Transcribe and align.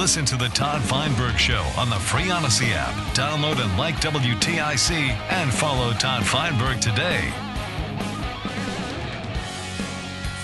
Listen 0.00 0.24
to 0.24 0.36
the 0.38 0.48
Todd 0.48 0.80
Feinberg 0.80 1.36
Show 1.36 1.60
on 1.76 1.90
the 1.90 1.96
free 1.96 2.30
Odyssey 2.30 2.68
app. 2.70 2.94
Download 3.14 3.62
and 3.62 3.78
like 3.78 3.96
WTIC 3.96 4.92
and 4.92 5.52
follow 5.52 5.92
Todd 5.92 6.24
Feinberg 6.24 6.80
today. 6.80 7.30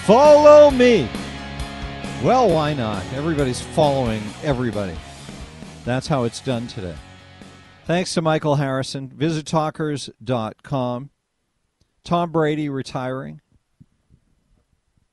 Follow 0.05 0.71
me. 0.71 1.09
Well, 2.23 2.51
why 2.51 2.75
not? 2.75 3.03
Everybody's 3.15 3.63
following 3.63 4.21
everybody. 4.43 4.95
That's 5.87 6.07
how 6.07 6.25
it's 6.25 6.41
done 6.41 6.67
today. 6.67 6.97
Thanks 7.87 8.13
to 8.13 8.21
Michael 8.21 8.57
Harrison. 8.57 9.09
VisitTalkers.com. 9.09 11.11
Tom 12.05 12.31
Brady 12.31 12.69
retiring. 12.69 13.41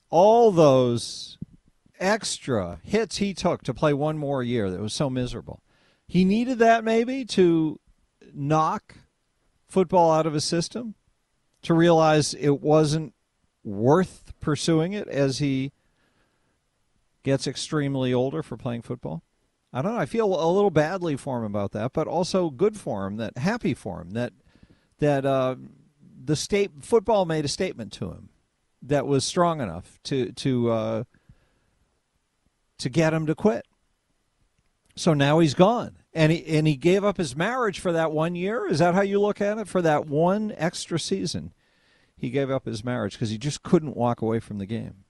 All 0.09 0.51
those 0.51 1.37
extra 2.03 2.79
hits 2.83 3.17
he 3.17 3.33
took 3.33 3.63
to 3.63 3.73
play 3.73 3.93
one 3.93 4.17
more 4.17 4.43
year 4.43 4.69
that 4.69 4.81
was 4.81 4.93
so 4.93 5.09
miserable. 5.09 5.63
He 6.07 6.25
needed 6.25 6.59
that 6.59 6.83
maybe 6.83 7.25
to 7.25 7.79
knock 8.33 8.95
football 9.67 10.11
out 10.11 10.25
of 10.25 10.33
his 10.33 10.43
system, 10.43 10.95
to 11.63 11.73
realize 11.73 12.33
it 12.33 12.61
wasn't 12.61 13.13
worth 13.63 14.33
pursuing 14.39 14.93
it 14.93 15.07
as 15.07 15.39
he 15.39 15.71
gets 17.23 17.47
extremely 17.47 18.13
older 18.13 18.43
for 18.43 18.57
playing 18.57 18.81
football. 18.81 19.23
I 19.71 19.81
don't 19.81 19.93
know. 19.93 19.99
I 19.99 20.05
feel 20.05 20.25
a 20.27 20.51
little 20.51 20.69
badly 20.69 21.15
for 21.15 21.39
him 21.39 21.45
about 21.45 21.71
that, 21.71 21.93
but 21.93 22.07
also 22.07 22.49
good 22.49 22.77
for 22.77 23.07
him, 23.07 23.17
that 23.17 23.37
happy 23.37 23.73
for 23.73 24.01
him 24.01 24.11
that 24.11 24.33
that 24.99 25.25
uh, 25.25 25.55
the 26.23 26.35
state 26.35 26.71
football 26.81 27.25
made 27.25 27.43
a 27.43 27.47
statement 27.49 27.91
to 27.93 28.11
him 28.11 28.29
that 28.81 29.07
was 29.07 29.25
strong 29.25 29.61
enough 29.61 29.99
to 30.03 30.31
to 30.33 30.69
uh, 30.69 31.03
to 32.79 32.89
get 32.89 33.13
him 33.13 33.25
to 33.25 33.35
quit. 33.35 33.65
So 34.95 35.13
now 35.13 35.39
he's 35.39 35.53
gone. 35.53 35.97
And 36.13 36.31
he, 36.31 36.45
and 36.57 36.67
he 36.67 36.75
gave 36.75 37.03
up 37.03 37.17
his 37.17 37.35
marriage 37.35 37.79
for 37.79 37.91
that 37.91 38.11
one 38.11 38.35
year. 38.35 38.67
Is 38.67 38.79
that 38.79 38.93
how 38.93 39.01
you 39.01 39.19
look 39.19 39.41
at 39.41 39.57
it? 39.57 39.67
For 39.67 39.81
that 39.81 40.05
one 40.05 40.53
extra 40.57 40.99
season, 40.99 41.53
he 42.15 42.29
gave 42.29 42.51
up 42.51 42.65
his 42.65 42.83
marriage 42.83 43.13
because 43.13 43.31
he 43.31 43.37
just 43.37 43.63
couldn't 43.63 43.97
walk 43.97 44.21
away 44.21 44.39
from 44.39 44.59
the 44.59 44.67
game. 44.67 45.05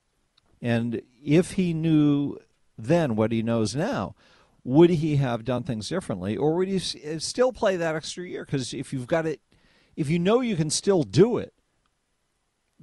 And 0.62 1.02
if 1.22 1.52
he 1.52 1.74
knew 1.74 2.38
then 2.78 3.16
what 3.18 3.34
he 3.34 3.44
knows 3.44 3.76
now, 3.76 4.16
would 4.64 4.90
he 4.90 5.18
have 5.18 5.44
done 5.44 5.64
things 5.64 5.90
differently, 5.90 6.38
or 6.38 6.56
would 6.56 6.70
he 6.70 6.82
eh, 7.04 7.20
still 7.20 7.52
play 7.52 7.76
that 7.76 7.96
extra 7.96 8.26
year? 8.26 8.46
Because 8.46 8.74
if 8.74 8.94
you've 8.94 9.08
got 9.08 9.26
it, 9.26 9.42
if 9.96 10.10
you 10.10 10.20
know 10.20 10.40
you 10.40 10.56
can 10.56 10.70
still 10.70 11.04
do 11.04 11.38
it, 11.38 11.53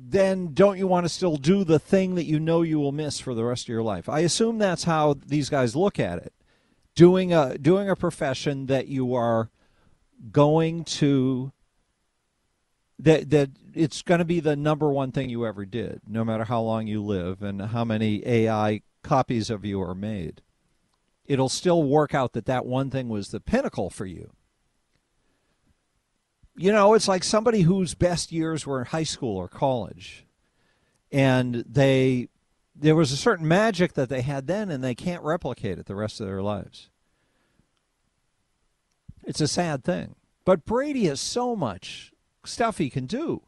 then 0.03 0.55
don't 0.55 0.79
you 0.79 0.87
want 0.87 1.05
to 1.05 1.09
still 1.09 1.37
do 1.37 1.63
the 1.63 1.79
thing 1.79 2.15
that 2.15 2.25
you 2.25 2.41
know 2.41 2.63
you 2.63 2.79
will 2.79 2.93
miss 2.93 3.21
for 3.21 3.35
the 3.35 3.45
rest 3.45 3.65
of 3.65 3.69
your 3.69 3.83
life? 3.83 4.09
I 4.09 4.21
assume 4.21 4.59
that's 4.59 4.85
how 4.85 5.15
these 5.27 5.51
guys 5.51 5.77
look 5.77 5.99
at 5.99 6.19
it. 6.19 6.33
Doing 6.95 7.33
a 7.33 7.59
doing 7.59 7.89
a 7.89 7.97
profession 7.97 8.67
that 8.67 8.89
you 8.89 9.15
are 9.15 9.51
going 10.33 10.85
to 10.85 11.53
that 12.99 13.31
that 13.31 13.51
it's 13.75 14.03
going 14.03 14.19
to 14.19 14.25
be 14.25 14.41
the 14.41 14.57
number 14.57 14.91
one 14.91 15.13
thing 15.13 15.29
you 15.31 15.47
ever 15.47 15.65
did, 15.65 16.01
no 16.07 16.25
matter 16.25 16.45
how 16.45 16.61
long 16.61 16.87
you 16.87 17.03
live 17.03 17.43
and 17.43 17.61
how 17.63 17.85
many 17.85 18.27
AI 18.27 18.83
copies 19.03 19.51
of 19.51 19.65
you 19.65 19.81
are 19.81 19.95
made. 19.95 20.43
It'll 21.27 21.49
still 21.49 21.83
work 21.83 22.15
out 22.15 22.33
that 22.33 22.47
that 22.47 22.67
one 22.67 22.91
thing 22.91 23.09
was 23.09 23.29
the 23.29 23.41
pinnacle 23.41 23.89
for 23.89 24.07
you 24.07 24.33
you 26.61 26.73
know, 26.73 26.93
it's 26.93 27.09
like 27.09 27.25
somebody 27.25 27.63
whose 27.63 27.95
best 27.95 28.31
years 28.31 28.67
were 28.67 28.81
in 28.81 28.87
high 28.87 29.05
school 29.05 29.35
or 29.39 29.49
college, 29.49 30.27
and 31.11 31.65
they 31.67 32.29
there 32.77 32.95
was 32.95 33.13
a 33.13 33.17
certain 33.17 33.49
magic 33.49 33.95
that 33.95 34.11
they 34.11 34.21
had 34.21 34.47
then, 34.47 34.71
and 34.71 34.85
they 34.85 34.95
can't 34.95 35.23
replicate 35.23 35.79
it 35.79 35.87
the 35.87 35.95
rest 35.95 36.21
of 36.21 36.27
their 36.27 36.43
lives. 36.43 36.91
It's 39.25 39.41
a 39.41 39.49
sad 39.49 39.85
thing, 39.85 40.17
but 40.45 40.67
Brady 40.67 41.07
has 41.07 41.21
so 41.21 41.57
much 41.57 42.13
stuff 42.45 42.77
he 42.77 42.91
can 42.91 43.07
do. 43.07 43.43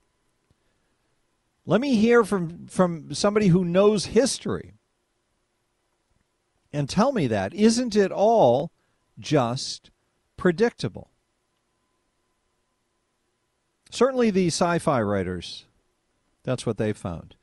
Let 1.65 1.81
me 1.81 1.95
hear 1.95 2.23
from, 2.23 2.67
from 2.67 3.13
somebody 3.13 3.47
who 3.47 3.65
knows 3.65 4.07
history 4.07 4.73
and 6.71 6.87
tell 6.87 7.11
me 7.11 7.25
that. 7.27 7.53
Isn't 7.53 7.95
it 7.95 8.11
all 8.11 8.71
just 9.17 9.89
predictable? 10.37 11.09
Certainly 13.89 14.31
the 14.31 14.47
sci 14.47 14.77
fi 14.79 15.01
writers, 15.01 15.65
that's 16.43 16.65
what 16.65 16.77
they 16.77 16.93
found. 16.93 17.35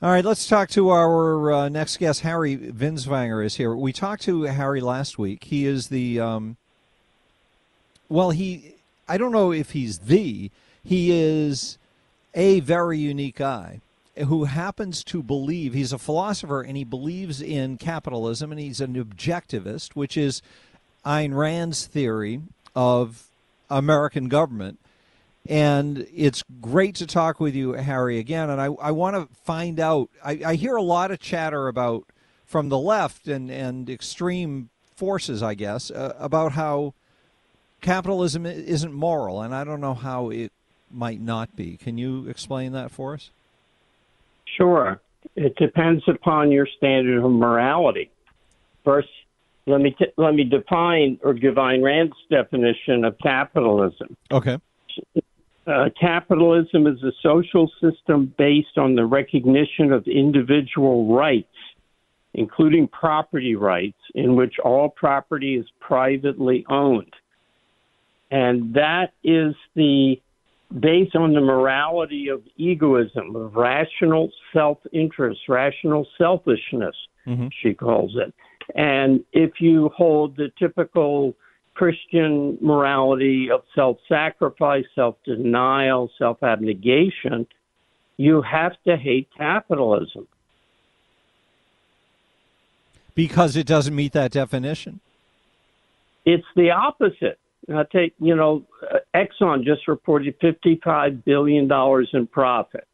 All 0.00 0.10
right, 0.10 0.24
let's 0.24 0.48
talk 0.48 0.68
to 0.70 0.88
our 0.88 1.52
uh, 1.52 1.68
next 1.68 1.98
guest. 1.98 2.22
Harry 2.22 2.56
Binswanger 2.56 3.44
is 3.44 3.56
here. 3.56 3.76
We 3.76 3.92
talked 3.92 4.22
to 4.22 4.42
Harry 4.44 4.80
last 4.80 5.16
week. 5.16 5.44
He 5.44 5.66
is 5.66 5.88
the, 5.88 6.18
um, 6.18 6.56
well, 8.08 8.30
he, 8.30 8.74
I 9.06 9.16
don't 9.16 9.30
know 9.30 9.52
if 9.52 9.70
he's 9.70 10.00
the, 10.00 10.50
he 10.82 11.12
is 11.12 11.78
a 12.34 12.60
very 12.60 12.98
unique 12.98 13.36
guy 13.36 13.80
who 14.16 14.44
happens 14.44 15.02
to 15.04 15.22
believe 15.22 15.72
he's 15.72 15.92
a 15.92 15.98
philosopher 15.98 16.60
and 16.60 16.76
he 16.76 16.84
believes 16.84 17.40
in 17.40 17.78
capitalism 17.78 18.50
and 18.52 18.60
he's 18.60 18.80
an 18.80 18.94
objectivist, 18.94 19.94
which 19.94 20.16
is 20.16 20.42
Ayn 21.04 21.34
Rand's 21.34 21.86
theory 21.86 22.42
of 22.74 23.24
American 23.70 24.28
government. 24.28 24.78
And 25.48 26.06
it's 26.14 26.44
great 26.60 26.94
to 26.96 27.06
talk 27.06 27.40
with 27.40 27.54
you, 27.54 27.72
Harry, 27.72 28.18
again. 28.18 28.48
And 28.48 28.60
I, 28.60 28.66
I 28.66 28.92
want 28.92 29.16
to 29.16 29.34
find 29.44 29.80
out. 29.80 30.08
I, 30.24 30.40
I 30.46 30.54
hear 30.54 30.76
a 30.76 30.82
lot 30.82 31.10
of 31.10 31.18
chatter 31.18 31.66
about 31.66 32.04
from 32.44 32.68
the 32.68 32.78
left 32.78 33.26
and, 33.26 33.50
and 33.50 33.90
extreme 33.90 34.68
forces, 34.94 35.42
I 35.42 35.54
guess, 35.54 35.90
uh, 35.90 36.14
about 36.18 36.52
how 36.52 36.94
capitalism 37.80 38.46
isn't 38.46 38.92
moral. 38.92 39.42
And 39.42 39.52
I 39.52 39.64
don't 39.64 39.80
know 39.80 39.94
how 39.94 40.30
it 40.30 40.52
might 40.92 41.20
not 41.20 41.56
be. 41.56 41.76
Can 41.76 41.98
you 41.98 42.28
explain 42.28 42.72
that 42.72 42.90
for 42.90 43.14
us? 43.14 43.30
Sure. 44.56 45.00
It 45.36 45.56
depends 45.56 46.02
upon 46.08 46.50
your 46.50 46.66
standard 46.76 47.24
of 47.24 47.30
morality. 47.30 48.10
First, 48.84 49.08
let 49.66 49.80
me 49.80 49.94
t- 49.96 50.12
let 50.16 50.34
me 50.34 50.44
define 50.44 51.18
or 51.22 51.34
give 51.34 51.54
Ayn 51.54 51.82
Rand's 51.82 52.16
definition 52.28 53.04
of 53.04 53.16
capitalism. 53.18 54.16
Okay. 54.30 54.58
Uh, 55.64 55.88
capitalism 55.98 56.88
is 56.88 57.00
a 57.04 57.12
social 57.22 57.70
system 57.80 58.34
based 58.36 58.76
on 58.76 58.96
the 58.96 59.04
recognition 59.04 59.92
of 59.92 60.06
individual 60.08 61.14
rights, 61.14 61.54
including 62.34 62.88
property 62.88 63.54
rights, 63.54 63.98
in 64.16 64.34
which 64.34 64.58
all 64.58 64.88
property 64.88 65.56
is 65.56 65.66
privately 65.78 66.66
owned. 66.68 67.14
And 68.32 68.74
that 68.74 69.12
is 69.22 69.54
the 69.76 70.20
based 70.80 71.16
on 71.16 71.32
the 71.32 71.40
morality 71.40 72.28
of 72.28 72.42
egoism, 72.56 73.34
of 73.36 73.54
rational 73.54 74.30
self 74.52 74.78
interest, 74.92 75.40
rational 75.48 76.06
selfishness, 76.16 76.96
mm-hmm. 77.26 77.48
she 77.62 77.74
calls 77.74 78.16
it. 78.16 78.32
And 78.74 79.24
if 79.32 79.60
you 79.60 79.90
hold 79.96 80.36
the 80.36 80.50
typical 80.58 81.34
Christian 81.74 82.58
morality 82.60 83.50
of 83.50 83.62
self 83.74 83.98
sacrifice, 84.08 84.84
self 84.94 85.16
denial, 85.24 86.10
self 86.18 86.42
abnegation, 86.42 87.46
you 88.16 88.42
have 88.42 88.72
to 88.86 88.96
hate 88.96 89.28
capitalism. 89.36 90.26
Because 93.14 93.56
it 93.56 93.66
doesn't 93.66 93.94
meet 93.94 94.12
that 94.12 94.30
definition? 94.32 95.00
It's 96.24 96.46
the 96.56 96.70
opposite. 96.70 97.38
I 97.68 97.84
take, 97.92 98.14
you 98.18 98.34
know, 98.34 98.64
Exxon 99.14 99.64
just 99.64 99.86
reported 99.86 100.38
$55 100.40 101.24
billion 101.24 101.70
in 102.12 102.26
profit. 102.26 102.86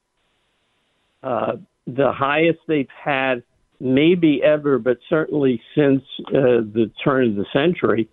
Uh, 1.22 1.56
the 1.86 2.12
highest 2.12 2.58
they've 2.68 2.88
had 3.02 3.42
maybe 3.80 4.42
ever, 4.42 4.78
but 4.78 4.98
certainly 5.08 5.60
since 5.74 6.02
uh, 6.28 6.60
the 6.60 6.90
turn 7.02 7.30
of 7.30 7.36
the 7.36 7.46
century. 7.52 8.08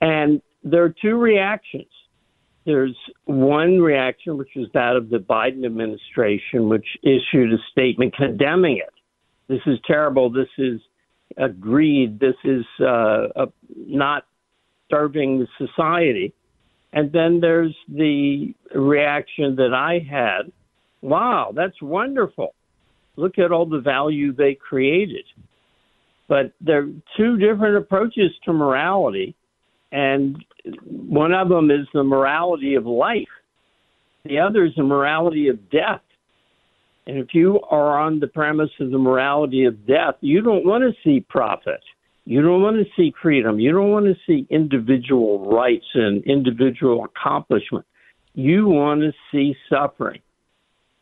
And 0.00 0.42
there 0.64 0.84
are 0.84 0.94
two 1.00 1.16
reactions. 1.16 1.86
There's 2.64 2.96
one 3.24 3.80
reaction, 3.80 4.36
which 4.36 4.56
is 4.56 4.68
that 4.74 4.96
of 4.96 5.10
the 5.10 5.18
Biden 5.18 5.64
administration, 5.64 6.68
which 6.68 6.86
issued 7.02 7.52
a 7.52 7.58
statement 7.70 8.14
condemning 8.14 8.78
it. 8.78 8.92
This 9.48 9.60
is 9.66 9.78
terrible. 9.86 10.30
This 10.30 10.48
is 10.58 10.80
a 11.36 11.48
greed. 11.48 12.20
This 12.20 12.36
is 12.44 12.64
uh, 12.80 13.28
a, 13.34 13.46
not 13.76 14.24
serving 14.92 15.46
society. 15.58 16.32
And 16.92 17.10
then 17.12 17.40
there's 17.40 17.74
the 17.88 18.54
reaction 18.74 19.56
that 19.56 19.72
I 19.74 19.98
had 19.98 20.52
wow, 21.02 21.52
that's 21.54 21.80
wonderful. 21.82 22.54
Look 23.16 23.38
at 23.38 23.52
all 23.52 23.66
the 23.66 23.80
value 23.80 24.32
they 24.32 24.54
created. 24.54 25.24
But 26.28 26.52
there 26.60 26.84
are 26.84 26.88
two 27.16 27.36
different 27.36 27.76
approaches 27.76 28.30
to 28.44 28.52
morality, 28.52 29.34
and 29.90 30.42
one 30.86 31.34
of 31.34 31.50
them 31.50 31.70
is 31.70 31.86
the 31.92 32.04
morality 32.04 32.76
of 32.76 32.86
life, 32.86 33.28
the 34.24 34.38
other 34.38 34.64
is 34.64 34.72
the 34.76 34.84
morality 34.84 35.48
of 35.48 35.68
death. 35.68 36.00
And 37.06 37.18
if 37.18 37.34
you 37.34 37.60
are 37.68 37.98
on 37.98 38.20
the 38.20 38.28
premise 38.28 38.70
of 38.78 38.92
the 38.92 38.98
morality 38.98 39.64
of 39.64 39.84
death, 39.86 40.14
you 40.20 40.40
don't 40.40 40.64
want 40.64 40.84
to 40.84 40.92
see 41.02 41.20
profit. 41.28 41.80
You 42.24 42.40
don't 42.40 42.62
want 42.62 42.76
to 42.76 42.84
see 42.96 43.12
freedom. 43.20 43.58
You 43.58 43.72
don't 43.72 43.90
want 43.90 44.06
to 44.06 44.16
see 44.26 44.46
individual 44.48 45.50
rights 45.50 45.86
and 45.94 46.22
individual 46.24 47.04
accomplishment. 47.04 47.84
You 48.34 48.68
want 48.68 49.00
to 49.00 49.12
see 49.30 49.56
suffering. 49.68 50.20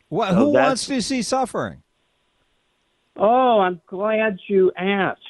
Well, 0.08 0.32
so 0.32 0.36
who 0.36 0.48
wants 0.50 0.86
to 0.86 1.00
see 1.02 1.22
suffering? 1.22 1.82
Oh, 3.16 3.60
I'm 3.60 3.80
glad 3.86 4.38
you 4.48 4.72
asked. 4.76 5.20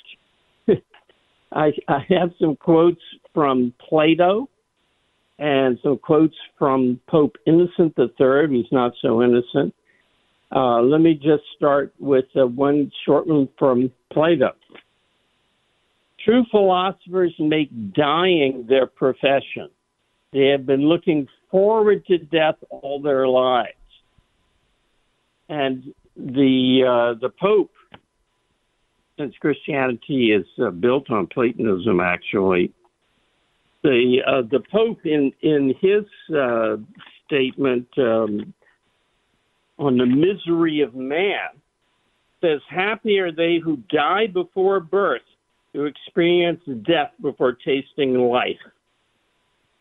I, 1.53 1.73
I 1.89 2.07
have 2.09 2.31
some 2.41 2.57
quotes 2.57 3.03
from 3.35 3.75
Plato 3.89 4.49
and 5.39 5.79
some 5.83 5.99
quotes 5.99 6.37
from 6.59 7.01
Pope 7.09 7.37
Innocent 7.47 7.95
III, 7.99 8.47
who's 8.49 8.69
not 8.71 8.93
so 9.03 9.23
innocent. 9.23 9.75
Uh, 10.55 10.81
let 10.83 11.01
me 11.01 11.15
just 11.15 11.45
start 11.57 11.95
with 11.99 12.27
uh, 12.37 12.47
one 12.47 12.93
short 13.05 13.27
one 13.27 13.49
from 13.59 13.91
Plato. 14.13 14.53
True 16.25 16.45
philosophers 16.51 17.35
make 17.39 17.71
dying 17.95 18.67
their 18.69 18.87
profession. 18.87 19.71
They 20.33 20.47
have 20.49 20.67
been 20.67 20.87
looking 20.87 21.27
forward 21.51 22.05
to 22.07 22.19
death 22.19 22.57
all 22.69 23.01
their 23.01 23.27
lives. 23.27 23.75
And 25.49 25.95
the 26.17 26.83
uh, 26.87 27.19
the 27.21 27.31
Pope, 27.41 27.73
since 29.19 29.35
Christianity 29.41 30.33
is 30.33 30.47
uh, 30.63 30.71
built 30.71 31.11
on 31.11 31.27
Platonism, 31.27 32.01
actually, 32.01 32.73
the 33.83 34.19
uh, 34.27 34.43
the 34.43 34.61
Pope 34.71 35.05
in 35.05 35.33
in 35.41 35.75
his 35.81 36.05
uh, 36.37 36.77
statement 37.27 37.89
um, 37.99 38.53
on 39.79 39.97
the 39.97 40.07
misery 40.07 40.83
of 40.83 40.95
man 40.95 41.49
says, 42.41 42.61
"Happy 42.69 43.19
are 43.19 43.33
they 43.33 43.59
who 43.63 43.79
die 43.91 44.27
before 44.27 44.81
birth." 44.81 45.23
To 45.75 45.85
experience 45.85 46.61
death 46.87 47.13
before 47.21 47.53
tasting 47.53 48.15
life. 48.15 48.59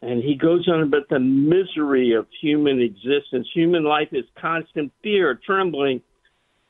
And 0.01 0.23
he 0.23 0.35
goes 0.35 0.67
on 0.67 0.81
about 0.83 1.09
the 1.09 1.19
misery 1.19 2.13
of 2.13 2.25
human 2.41 2.79
existence. 2.81 3.47
Human 3.53 3.83
life 3.83 4.07
is 4.11 4.23
constant 4.39 4.93
fear, 5.03 5.39
trembling, 5.45 6.01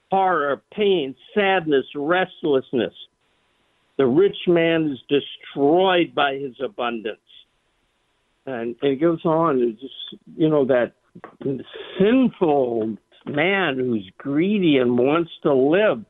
horror, 0.09 0.61
pain, 0.73 1.15
sadness, 1.35 1.85
restlessness. 1.95 2.93
The 3.97 4.07
rich 4.07 4.37
man 4.47 4.91
is 4.91 4.99
destroyed 5.09 6.15
by 6.15 6.35
his 6.35 6.55
abundance. 6.63 7.19
And, 8.45 8.75
and 8.81 8.91
it 8.93 9.01
goes 9.01 9.23
on, 9.25 9.61
it's 9.61 9.79
just, 9.79 10.21
you 10.35 10.49
know, 10.49 10.65
that 10.65 10.93
sinful 11.99 12.97
man 13.27 13.77
who's 13.77 14.09
greedy 14.17 14.77
and 14.77 14.97
wants 14.97 15.29
to 15.43 15.53
live 15.53 16.03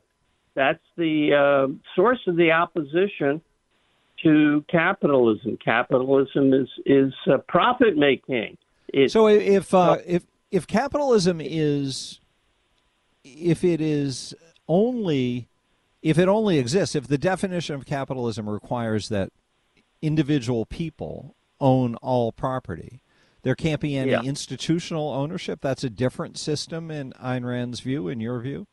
that's 0.59 0.83
the 0.97 1.33
uh, 1.33 1.73
source 1.95 2.19
of 2.27 2.35
the 2.35 2.51
opposition 2.51 3.41
to 4.23 4.65
capitalism. 4.69 5.57
Capitalism 5.63 6.53
is 6.53 6.67
is 6.85 7.13
uh, 7.31 7.37
profit 7.47 7.95
making. 7.95 8.57
So 9.07 9.29
if 9.29 9.73
uh, 9.73 9.99
if 10.05 10.25
if 10.51 10.67
capitalism 10.67 11.39
is 11.41 12.19
if 13.23 13.63
it 13.63 13.79
is 13.79 14.35
only 14.67 15.47
if 16.01 16.17
it 16.17 16.27
only 16.27 16.59
exists 16.59 16.93
if 16.93 17.07
the 17.07 17.17
definition 17.17 17.75
of 17.75 17.85
capitalism 17.85 18.49
requires 18.49 19.07
that 19.07 19.31
individual 20.01 20.65
people 20.65 21.35
own 21.61 21.95
all 21.95 22.31
property 22.31 23.01
there 23.43 23.55
can't 23.55 23.81
be 23.81 23.97
any 23.97 24.11
yeah. 24.11 24.21
institutional 24.21 25.11
ownership 25.11 25.59
that's 25.61 25.83
a 25.83 25.89
different 25.89 26.37
system 26.37 26.89
in 26.89 27.11
Ayn 27.13 27.45
Rand's 27.45 27.81
view 27.81 28.07
in 28.07 28.19
your 28.19 28.39
view 28.39 28.65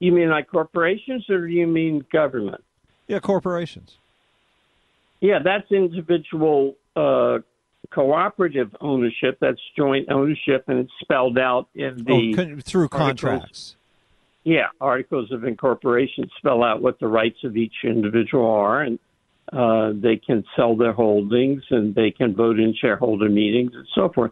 you 0.00 0.12
mean 0.12 0.30
like 0.30 0.48
corporations, 0.48 1.28
or 1.28 1.46
do 1.46 1.52
you 1.52 1.66
mean 1.66 2.04
government? 2.12 2.62
Yeah, 3.06 3.20
corporations. 3.20 3.96
Yeah, 5.20 5.40
that's 5.42 5.70
individual 5.72 6.76
uh, 6.94 7.38
cooperative 7.90 8.76
ownership. 8.80 9.38
That's 9.40 9.60
joint 9.76 10.10
ownership, 10.10 10.64
and 10.68 10.80
it's 10.80 10.92
spelled 11.00 11.38
out 11.38 11.68
in 11.74 12.04
the 12.04 12.56
oh, 12.58 12.60
through 12.60 12.88
contracts. 12.88 13.76
Yeah, 14.44 14.68
articles 14.80 15.32
of 15.32 15.44
incorporation 15.44 16.30
spell 16.38 16.62
out 16.62 16.80
what 16.80 17.00
the 17.00 17.08
rights 17.08 17.38
of 17.44 17.56
each 17.56 17.74
individual 17.82 18.50
are, 18.50 18.82
and 18.82 18.98
uh, 19.52 19.92
they 19.94 20.16
can 20.16 20.44
sell 20.54 20.76
their 20.76 20.92
holdings, 20.92 21.64
and 21.70 21.94
they 21.94 22.10
can 22.10 22.34
vote 22.34 22.60
in 22.60 22.74
shareholder 22.74 23.28
meetings, 23.28 23.72
and 23.74 23.86
so 23.94 24.08
forth. 24.10 24.30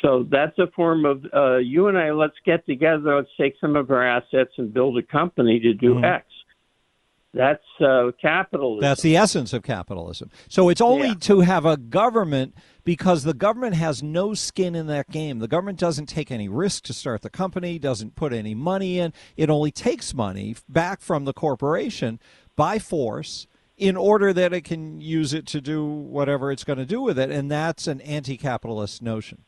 So 0.00 0.26
that's 0.30 0.56
a 0.58 0.68
form 0.76 1.04
of 1.04 1.24
uh, 1.34 1.56
you 1.56 1.88
and 1.88 1.98
I. 1.98 2.12
Let's 2.12 2.36
get 2.44 2.64
together. 2.66 3.16
Let's 3.16 3.30
take 3.38 3.54
some 3.60 3.74
of 3.74 3.90
our 3.90 4.06
assets 4.06 4.52
and 4.56 4.72
build 4.72 4.96
a 4.96 5.02
company 5.02 5.58
to 5.60 5.74
do 5.74 5.94
mm-hmm. 5.94 6.04
X. 6.04 6.24
That's 7.34 7.64
uh, 7.80 8.12
capitalism. 8.20 8.80
That's 8.80 9.02
the 9.02 9.16
essence 9.16 9.52
of 9.52 9.62
capitalism. 9.62 10.30
So 10.48 10.70
it's 10.70 10.80
only 10.80 11.08
yeah. 11.08 11.14
to 11.20 11.40
have 11.40 11.66
a 11.66 11.76
government 11.76 12.54
because 12.84 13.22
the 13.22 13.34
government 13.34 13.74
has 13.74 14.02
no 14.02 14.32
skin 14.32 14.74
in 14.74 14.86
that 14.86 15.10
game. 15.10 15.40
The 15.40 15.48
government 15.48 15.78
doesn't 15.78 16.06
take 16.06 16.30
any 16.30 16.48
risk 16.48 16.84
to 16.84 16.94
start 16.94 17.20
the 17.22 17.30
company, 17.30 17.78
doesn't 17.78 18.16
put 18.16 18.32
any 18.32 18.54
money 18.54 18.98
in. 18.98 19.12
It 19.36 19.50
only 19.50 19.70
takes 19.70 20.14
money 20.14 20.56
back 20.68 21.00
from 21.00 21.26
the 21.26 21.34
corporation 21.34 22.18
by 22.56 22.78
force 22.78 23.46
in 23.76 23.96
order 23.96 24.32
that 24.32 24.52
it 24.52 24.62
can 24.62 25.00
use 25.00 25.34
it 25.34 25.46
to 25.46 25.60
do 25.60 25.84
whatever 25.84 26.50
it's 26.50 26.64
going 26.64 26.78
to 26.78 26.86
do 26.86 27.02
with 27.02 27.18
it. 27.18 27.30
And 27.30 27.50
that's 27.50 27.86
an 27.86 28.00
anti 28.00 28.38
capitalist 28.38 29.02
notion. 29.02 29.44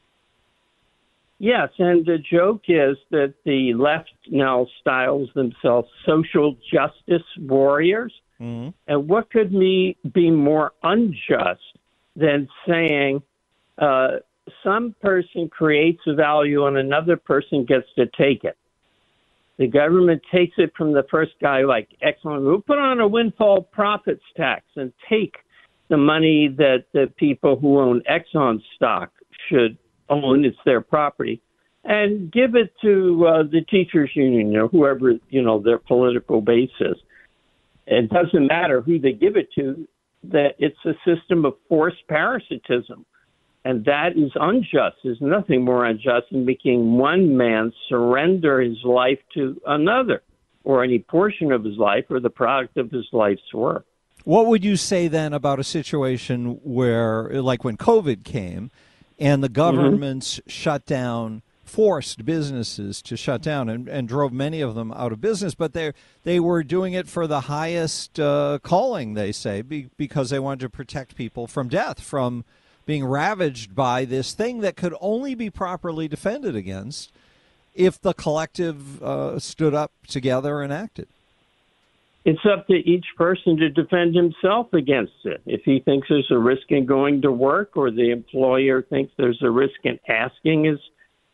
Yes, 1.43 1.71
and 1.79 2.05
the 2.05 2.19
joke 2.19 2.65
is 2.69 2.99
that 3.11 3.33
the 3.47 3.73
left 3.73 4.13
now 4.29 4.67
styles 4.83 5.31
themselves 5.35 5.89
social 6.05 6.55
justice 6.71 7.27
warriors. 7.39 8.13
Mm-hmm. 8.39 8.69
And 8.87 9.09
what 9.09 9.31
could 9.31 9.51
me 9.51 9.97
be 10.13 10.31
more 10.31 10.73
unjust 10.83 11.63
than 12.15 12.47
saying 12.69 13.23
uh, 13.79 14.19
some 14.63 14.95
person 15.01 15.49
creates 15.49 16.03
a 16.07 16.15
value 16.15 16.67
and 16.67 16.77
another 16.77 17.17
person 17.17 17.65
gets 17.65 17.87
to 17.97 18.05
take 18.19 18.45
it? 18.45 18.59
The 19.57 19.67
government 19.67 20.21
takes 20.31 20.57
it 20.59 20.75
from 20.77 20.93
the 20.93 21.07
first 21.11 21.33
guy, 21.41 21.63
like 21.63 21.89
Exxon. 22.03 22.45
We'll 22.45 22.61
put 22.61 22.79
on 22.79 23.01
a 23.01 23.09
windfall 23.09 23.63
profits 23.63 24.25
tax 24.37 24.65
and 24.77 24.93
take 25.09 25.37
the 25.89 25.97
money 25.97 26.49
that 26.59 26.85
the 26.93 27.11
people 27.17 27.57
who 27.59 27.79
own 27.79 28.03
Exxon 28.03 28.61
stock 28.77 29.11
should 29.49 29.79
own. 30.11 30.45
It's 30.45 30.59
their 30.65 30.81
property, 30.81 31.41
and 31.85 32.31
give 32.31 32.55
it 32.55 32.75
to 32.83 33.27
uh, 33.27 33.43
the 33.45 33.63
teachers 33.63 34.11
union 34.15 34.57
or 34.57 34.69
whoever 34.69 35.13
you 35.31 35.43
know 35.43 35.61
their 35.61 35.79
political 35.79 36.41
base 36.41 36.71
is. 36.81 36.97
It 37.87 38.11
doesn't 38.11 38.47
matter 38.47 38.81
who 38.83 38.99
they 38.99 39.13
give 39.13 39.37
it 39.37 39.49
to. 39.55 39.89
That 40.25 40.57
it's 40.59 40.77
a 40.85 40.93
system 41.07 41.47
of 41.47 41.55
forced 41.69 42.07
parasitism, 42.07 43.07
and 43.65 43.85
that 43.87 44.19
is 44.19 44.33
unjust. 44.35 44.97
There's 45.03 45.21
nothing 45.21 45.65
more 45.65 45.87
unjust 45.87 46.27
than 46.31 46.45
making 46.45 46.99
one 46.99 47.37
man 47.39 47.73
surrender 47.89 48.61
his 48.61 48.77
life 48.85 49.19
to 49.35 49.59
another, 49.67 50.23
or 50.63 50.85
any 50.85 50.99
portion 50.99 51.53
of 51.53 51.65
his 51.65 51.79
life, 51.79 52.05
or 52.11 52.21
the 52.21 52.29
product 52.29 52.77
of 52.77 52.91
his 52.91 53.07
life's 53.13 53.55
work. 53.55 53.87
What 54.25 54.47
would 54.49 54.65
you 54.65 54.77
say 54.77 55.09
then 55.09 55.33
about 55.33 55.59
a 55.59 55.65
situation 55.65 56.61
where, 56.63 57.41
like 57.41 57.65
when 57.65 57.79
COVID 57.79 58.23
came, 58.23 58.71
and 59.21 59.43
the 59.43 59.49
mm-hmm. 59.49 59.55
governments 59.55 60.41
mm-hmm. 60.41 60.51
shut 60.51 60.87
down? 60.87 61.43
forced 61.71 62.25
businesses 62.25 63.01
to 63.01 63.17
shut 63.17 63.41
down 63.41 63.69
and, 63.69 63.89
and 63.89 64.09
drove 64.09 64.33
many 64.33 64.61
of 64.61 64.75
them 64.75 64.93
out 64.93 65.13
of 65.13 65.21
business. 65.21 65.55
But 65.55 65.73
they 65.73 65.93
they 66.25 66.41
were 66.41 66.65
doing 66.65 66.95
it 66.95 67.09
for 67.09 67.27
the 67.27 67.43
highest 67.43 68.19
uh, 68.19 68.59
calling, 68.63 69.15
they 69.15 69.31
say, 69.31 69.63
be, 69.63 69.89
because 69.97 70.31
they 70.31 70.41
wanted 70.41 70.61
to 70.61 70.69
protect 70.69 71.15
people 71.15 71.47
from 71.47 71.69
death, 71.69 72.01
from 72.01 72.45
being 72.87 73.05
ravaged 73.05 73.75
by 73.75 74.05
this 74.05 74.35
thing 74.35 74.61
that 74.61 74.77
could 74.77 74.95
only 75.01 75.35
be 75.35 75.49
properly 75.49 76.09
defended 76.09 76.57
against 76.57 77.13
if 77.75 78.01
the 78.01 78.13
collective 78.13 79.01
uh, 79.03 79.39
stood 79.39 79.75
up 79.75 79.93
together 80.09 80.61
and 80.61 80.73
acted. 80.73 81.07
It's 82.31 82.47
up 82.49 82.69
to 82.69 82.75
each 82.75 83.07
person 83.17 83.57
to 83.57 83.69
defend 83.71 84.15
himself 84.15 84.73
against 84.73 85.25
it. 85.25 85.43
If 85.47 85.63
he 85.65 85.81
thinks 85.81 86.07
there's 86.09 86.31
a 86.31 86.39
risk 86.39 86.63
in 86.69 86.87
going 86.87 87.23
to 87.23 87.33
work, 87.33 87.73
or 87.75 87.91
the 87.91 88.13
employer 88.13 88.83
thinks 88.83 89.13
there's 89.19 89.43
a 89.43 89.51
risk 89.51 89.81
in 89.83 89.99
asking 90.09 90.63
his 90.63 90.79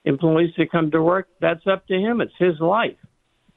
employees 0.06 0.54
to 0.54 0.66
come 0.66 0.90
to 0.92 1.02
work, 1.02 1.28
that's 1.38 1.66
up 1.66 1.86
to 1.88 1.94
him. 1.94 2.22
It's 2.22 2.32
his 2.38 2.58
life. 2.60 2.96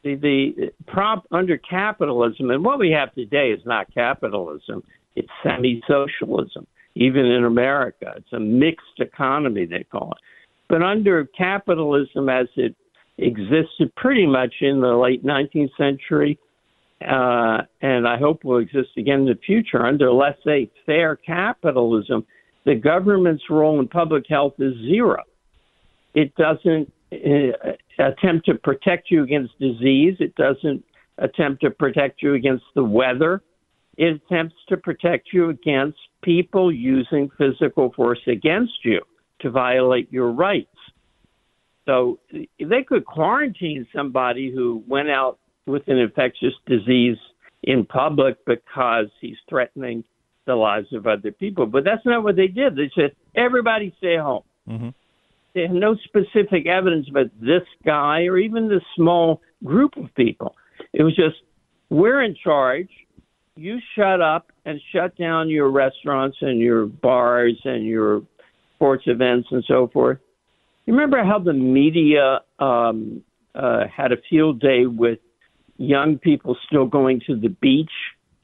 The, 0.03 0.15
the 0.15 0.71
prop 0.85 1.27
under 1.31 1.57
capitalism, 1.57 2.51
and 2.51 2.65
what 2.65 2.77
we 2.77 2.91
have 2.91 3.15
today 3.15 3.51
is 3.51 3.61
not 3.65 3.87
capitalism, 3.93 4.83
it's 5.15 5.29
semi 5.41 5.81
socialism, 5.87 6.67
even 6.95 7.25
in 7.25 7.45
America. 7.45 8.15
It's 8.17 8.33
a 8.33 8.39
mixed 8.41 8.99
economy, 8.99 9.65
they 9.65 9.85
call 9.85 10.11
it. 10.11 10.17
But 10.67 10.83
under 10.83 11.23
capitalism 11.37 12.27
as 12.27 12.47
it 12.57 12.75
existed 13.17 13.95
pretty 13.95 14.27
much 14.27 14.55
in 14.59 14.81
the 14.81 14.93
late 14.97 15.23
19th 15.23 15.71
century, 15.77 16.37
uh, 17.01 17.61
and 17.81 18.07
I 18.07 18.17
hope 18.17 18.43
will 18.43 18.57
exist 18.57 18.89
again 18.97 19.21
in 19.21 19.25
the 19.25 19.39
future, 19.45 19.85
under 19.85 20.11
laissez 20.11 20.69
faire 20.85 21.15
capitalism, 21.15 22.25
the 22.65 22.75
government's 22.75 23.43
role 23.49 23.79
in 23.79 23.87
public 23.87 24.25
health 24.27 24.53
is 24.59 24.73
zero. 24.79 25.23
It 26.13 26.35
doesn't 26.35 26.91
uh, 27.11 27.71
attempt 27.97 28.45
to 28.47 28.55
protect 28.55 29.09
you 29.09 29.23
against 29.23 29.57
disease. 29.59 30.17
It 30.19 30.35
doesn't 30.35 30.83
attempt 31.17 31.61
to 31.61 31.71
protect 31.71 32.21
you 32.21 32.33
against 32.33 32.65
the 32.75 32.83
weather. 32.83 33.41
It 33.97 34.21
attempts 34.21 34.55
to 34.69 34.77
protect 34.77 35.29
you 35.33 35.49
against 35.49 35.97
people 36.21 36.71
using 36.71 37.29
physical 37.37 37.91
force 37.93 38.21
against 38.27 38.83
you 38.83 39.01
to 39.41 39.49
violate 39.49 40.11
your 40.11 40.31
rights. 40.31 40.67
So 41.85 42.19
they 42.59 42.83
could 42.83 43.05
quarantine 43.05 43.87
somebody 43.95 44.51
who 44.51 44.83
went 44.87 45.09
out 45.09 45.39
with 45.69 45.87
an 45.87 45.97
infectious 45.97 46.53
disease 46.65 47.17
in 47.63 47.85
public 47.85 48.37
because 48.45 49.07
he's 49.21 49.37
threatening 49.47 50.03
the 50.45 50.55
lives 50.55 50.87
of 50.93 51.05
other 51.05 51.31
people. 51.31 51.65
But 51.65 51.83
that's 51.83 52.05
not 52.05 52.23
what 52.23 52.35
they 52.35 52.47
did. 52.47 52.75
They 52.75 52.89
said, 52.95 53.15
everybody 53.35 53.93
stay 53.97 54.17
home. 54.17 54.43
Mm-hmm 54.67 54.89
they 55.53 55.61
have 55.61 55.71
no 55.71 55.95
specific 56.05 56.67
evidence 56.67 57.07
about 57.09 57.27
this 57.39 57.63
guy 57.85 58.23
or 58.23 58.37
even 58.37 58.69
this 58.69 58.83
small 58.95 59.41
group 59.63 59.97
of 59.97 60.13
people. 60.15 60.55
It 60.93 61.03
was 61.03 61.15
just, 61.15 61.37
we're 61.89 62.21
in 62.21 62.35
charge. 62.41 62.89
You 63.55 63.79
shut 63.95 64.21
up 64.21 64.51
and 64.65 64.79
shut 64.93 65.17
down 65.17 65.49
your 65.49 65.69
restaurants 65.69 66.37
and 66.41 66.59
your 66.59 66.85
bars 66.85 67.59
and 67.65 67.85
your 67.85 68.21
sports 68.75 69.03
events 69.07 69.49
and 69.51 69.63
so 69.67 69.89
forth. 69.91 70.19
You 70.85 70.93
remember 70.93 71.23
how 71.23 71.39
the 71.39 71.53
media 71.53 72.39
um, 72.59 73.23
uh, 73.53 73.85
had 73.93 74.11
a 74.11 74.17
field 74.29 74.59
day 74.59 74.85
with 74.85 75.19
young 75.79 76.17
people 76.19 76.57
still 76.67 76.85
going 76.85 77.21
to 77.25 77.35
the 77.35 77.49
beach 77.49 77.91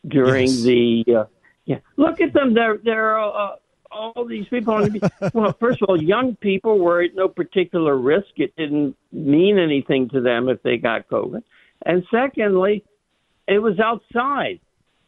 during 0.08 0.48
yes. 0.48 0.62
the 0.62 1.06
uh, 1.16 1.26
yeah. 1.66 1.80
Look 1.98 2.22
at 2.22 2.34
them; 2.34 2.54
they're 2.54 2.78
they're 2.78 3.20
uh, 3.20 3.56
all 3.92 4.26
these 4.26 4.48
people 4.48 4.74
on 4.74 4.84
the 4.84 4.92
beach. 4.92 5.12
well, 5.34 5.54
first 5.60 5.82
of 5.82 5.90
all, 5.90 6.02
young 6.02 6.36
people 6.36 6.80
were 6.80 7.04
at 7.04 7.14
no 7.14 7.28
particular 7.28 7.98
risk. 7.98 8.28
It 8.38 8.56
didn't 8.56 8.96
mean 9.12 9.60
anything 9.60 10.10
to 10.10 10.22
them 10.22 10.50
if 10.50 10.64
they 10.64 10.78
got 10.78 11.08
COVID. 11.10 11.44
And 11.86 12.06
secondly, 12.10 12.84
it 13.48 13.60
was 13.60 13.80
outside 13.80 14.60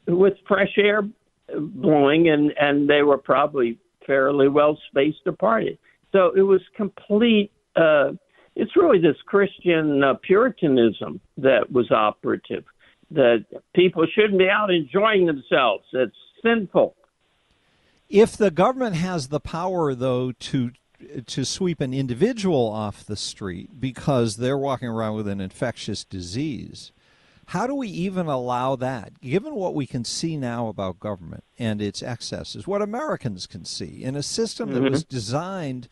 with 0.07 0.33
fresh 0.47 0.77
air 0.77 1.07
blowing, 1.55 2.29
and 2.29 2.51
and 2.59 2.89
they 2.89 3.03
were 3.03 3.17
probably 3.17 3.79
fairly 4.05 4.47
well 4.47 4.77
spaced 4.89 5.25
apart. 5.25 5.65
So 6.11 6.33
it 6.35 6.41
was 6.41 6.61
complete. 6.75 7.51
Uh, 7.75 8.13
it's 8.57 8.75
really 8.75 8.99
this 8.99 9.15
Christian 9.25 10.03
uh, 10.03 10.15
Puritanism 10.15 11.21
that 11.37 11.71
was 11.71 11.91
operative. 11.91 12.65
That 13.11 13.45
people 13.73 14.05
shouldn't 14.13 14.39
be 14.39 14.49
out 14.49 14.71
enjoying 14.71 15.27
themselves. 15.27 15.85
It's 15.93 16.15
sinful. 16.43 16.95
If 18.09 18.35
the 18.35 18.51
government 18.51 18.95
has 18.95 19.27
the 19.27 19.39
power, 19.39 19.93
though, 19.93 20.31
to 20.31 20.71
to 21.27 21.45
sweep 21.45 21.79
an 21.79 21.93
individual 21.93 22.67
off 22.67 23.05
the 23.05 23.15
street 23.15 23.79
because 23.79 24.37
they're 24.37 24.57
walking 24.57 24.87
around 24.87 25.15
with 25.15 25.27
an 25.27 25.39
infectious 25.39 26.03
disease, 26.03 26.91
how 27.47 27.67
do 27.67 27.75
we 27.75 27.87
even 27.87 28.25
allow 28.25 28.75
that? 28.77 29.21
Given 29.21 29.53
what 29.53 29.75
we 29.75 29.85
can 29.85 30.03
see 30.03 30.35
now 30.35 30.67
about 30.67 30.99
government 30.99 31.43
and 31.59 31.83
its 31.83 32.01
excesses, 32.01 32.65
what 32.65 32.81
Americans 32.81 33.45
can 33.45 33.63
see 33.63 34.03
in 34.03 34.15
a 34.15 34.23
system 34.23 34.73
that 34.73 34.81
mm-hmm. 34.81 34.91
was 34.91 35.03
designed 35.03 35.87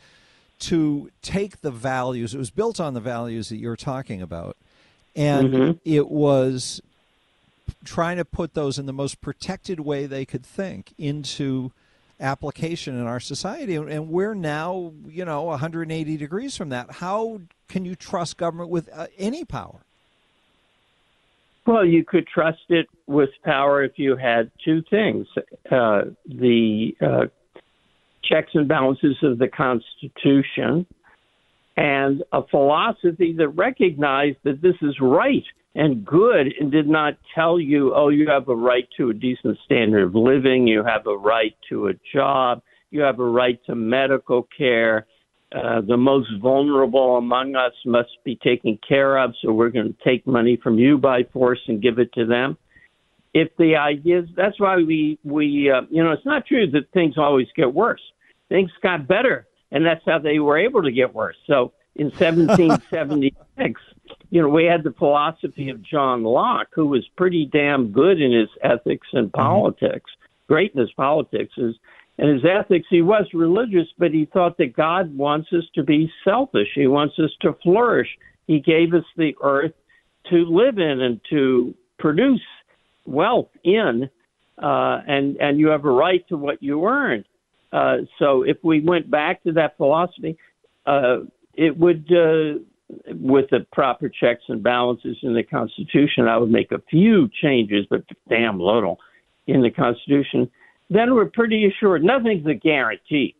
to 0.60 1.12
take 1.22 1.62
the 1.62 1.72
values, 1.72 2.34
it 2.34 2.38
was 2.38 2.50
built 2.50 2.80
on 2.80 2.94
the 2.94 3.02
values 3.02 3.50
that 3.50 3.58
you're 3.58 3.76
talking 3.76 4.22
about, 4.22 4.58
and 5.16 5.54
mm-hmm. 5.54 5.72
it 5.84 6.10
was 6.10 6.82
trying 7.84 8.18
to 8.18 8.26
put 8.26 8.54
those 8.54 8.78
in 8.80 8.86
the 8.86 8.94
most 8.94 9.22
protected 9.22 9.80
way 9.80 10.06
they 10.06 10.26
could 10.26 10.46
think 10.46 10.94
into 10.98 11.72
application 12.20 13.00
in 13.00 13.06
our 13.06 13.20
society. 13.20 13.76
And 13.76 14.10
we're 14.10 14.34
now 14.34 14.94
you 15.08 15.26
know 15.26 15.44
180 15.44 16.18
degrees 16.18 16.56
from 16.56 16.70
that. 16.70 16.92
How 16.92 17.42
can 17.68 17.86
you 17.86 17.96
trust 17.96 18.38
government 18.38 18.70
with 18.70 18.90
uh, 18.94 19.08
any 19.18 19.44
power? 19.44 19.82
Well 21.66 21.86
you 21.86 22.06
could 22.06 22.28
trust 22.28 22.64
it 22.70 22.88
with 23.08 23.30
power 23.44 23.84
if 23.84 23.98
you 23.98 24.16
had 24.16 24.52
two 24.64 24.84
things. 24.90 25.28
Uh, 25.70 26.06
the 26.26 26.96
uh, 27.02 27.26
checks 28.30 28.52
and 28.54 28.68
balances 28.68 29.16
of 29.24 29.38
the 29.38 29.48
constitution 29.48 30.86
and 31.78 32.24
a 32.32 32.42
philosophy 32.48 33.36
that 33.38 33.50
recognized 33.50 34.38
that 34.44 34.62
this 34.62 34.76
is 34.82 34.96
right 35.02 35.44
and 35.76 36.06
good 36.06 36.54
and 36.60 36.72
did 36.72 36.88
not 36.88 37.16
tell 37.34 37.60
you, 37.60 37.94
oh, 37.94 38.10
you 38.10 38.28
have 38.30 38.48
a 38.48 38.56
right 38.56 38.88
to 38.96 39.10
a 39.10 39.14
decent 39.14 39.58
standard 39.66 40.04
of 40.04 40.16
living, 40.16 40.68
you 40.68 40.84
have 40.84 41.06
a 41.06 41.18
right 41.18 41.54
to 41.70 41.88
a 41.88 41.94
job, 42.14 42.62
you 42.92 43.02
have 43.02 43.20
a 43.20 43.26
right 43.26 43.60
to 43.66 43.76
medical 43.76 44.48
care. 44.58 45.06
Uh, 45.54 45.82
the 45.82 45.98
most 45.98 46.30
vulnerable 46.42 47.18
among 47.18 47.56
us 47.56 47.74
must 47.86 48.10
be 48.24 48.38
taken 48.38 48.80
care 48.88 49.18
of, 49.18 49.34
so 49.42 49.52
we're 49.52 49.70
going 49.70 49.88
to 49.88 50.10
take 50.10 50.26
money 50.26 50.58
from 50.62 50.78
you 50.78 50.98
by 50.98 51.24
force 51.32 51.60
and 51.68 51.82
give 51.82 52.00
it 52.00 52.12
to 52.14 52.26
them. 52.26 52.58
If 53.34 53.50
the 53.58 53.76
idea 53.76 54.20
is, 54.20 54.30
that's 54.36 54.60
why 54.60 54.78
we, 54.78 55.20
we 55.24 55.70
uh, 55.70 55.82
you 55.90 56.04
know, 56.04 56.14
it's 56.14 56.26
not 56.26 56.46
true 56.46 56.72
that 56.72 56.90
things 56.94 57.16
always 57.18 57.48
get 57.56 57.74
worse. 57.74 58.02
Things 58.50 58.72
got 58.82 59.08
better, 59.08 59.48
and 59.72 59.86
that's 59.86 60.04
how 60.06 60.20
they 60.20 60.40
were 60.40 60.58
able 60.58 60.84
to 60.84 60.92
get 60.92 61.14
worse. 61.14 61.38
So 61.48 61.74
in 61.96 62.08
1776, 62.08 63.82
you 64.30 64.42
know, 64.42 64.50
we 64.50 64.66
had 64.66 64.84
the 64.84 64.94
philosophy 64.94 65.70
of 65.70 65.82
John 65.82 66.24
Locke, 66.24 66.68
who 66.74 66.88
was 66.88 67.08
pretty 67.16 67.46
damn 67.46 67.92
good 67.92 68.22
in 68.22 68.32
his 68.32 68.50
ethics 68.62 69.08
and 69.14 69.28
mm-hmm. 69.28 69.42
politics, 69.42 70.12
great 70.48 70.74
in 70.74 70.82
his 70.82 70.92
politics. 70.94 71.54
Is 71.58 71.76
And 72.18 72.30
his 72.30 72.46
ethics, 72.46 72.88
he 72.90 73.02
was 73.02 73.26
religious, 73.34 73.88
but 73.98 74.12
he 74.12 74.26
thought 74.26 74.58
that 74.58 74.76
God 74.76 75.16
wants 75.16 75.50
us 75.54 75.64
to 75.76 75.84
be 75.84 76.12
selfish. 76.24 76.70
He 76.76 76.88
wants 76.88 77.18
us 77.20 77.32
to 77.42 77.54
flourish. 77.64 78.10
He 78.48 78.60
gave 78.60 78.94
us 78.94 79.06
the 79.18 79.36
earth 79.42 79.74
to 80.30 80.46
live 80.46 80.78
in 80.78 81.02
and 81.02 81.22
to 81.30 81.74
produce 81.98 82.42
wealth 83.06 83.50
in, 83.64 84.10
uh, 84.62 85.02
and 85.08 85.38
and 85.38 85.60
you 85.60 85.68
have 85.68 85.86
a 85.86 85.92
right 85.92 86.28
to 86.30 86.38
what 86.38 86.62
you 86.62 86.86
earn. 86.86 87.24
Uh, 87.76 87.98
so 88.20 88.44
if 88.44 88.56
we 88.64 88.80
went 88.80 89.12
back 89.12 89.44
to 89.44 89.52
that 89.52 89.76
philosophy, 89.76 90.38
uh, 90.86 91.18
it 91.56 91.78
would, 91.78 92.06
uh, 92.10 92.60
with 93.20 93.50
the 93.50 93.66
proper 93.74 94.08
checks 94.08 94.44
and 94.48 94.64
balances 94.64 95.18
in 95.24 95.34
the 95.34 95.44
Constitution, 95.44 96.26
I 96.26 96.38
would 96.38 96.52
make 96.52 96.72
a 96.72 96.82
few 96.90 97.30
changes, 97.42 97.86
but 97.90 98.04
damn 98.30 98.62
little 98.62 98.98
in 99.46 99.62
the 99.62 99.72
Constitution. 99.72 100.50
Then 100.90 101.14
we're 101.16 101.26
pretty 101.26 101.66
assured 101.66 102.02
nothing's 102.02 102.48
a 102.48 102.54
guarantee. 102.54 103.36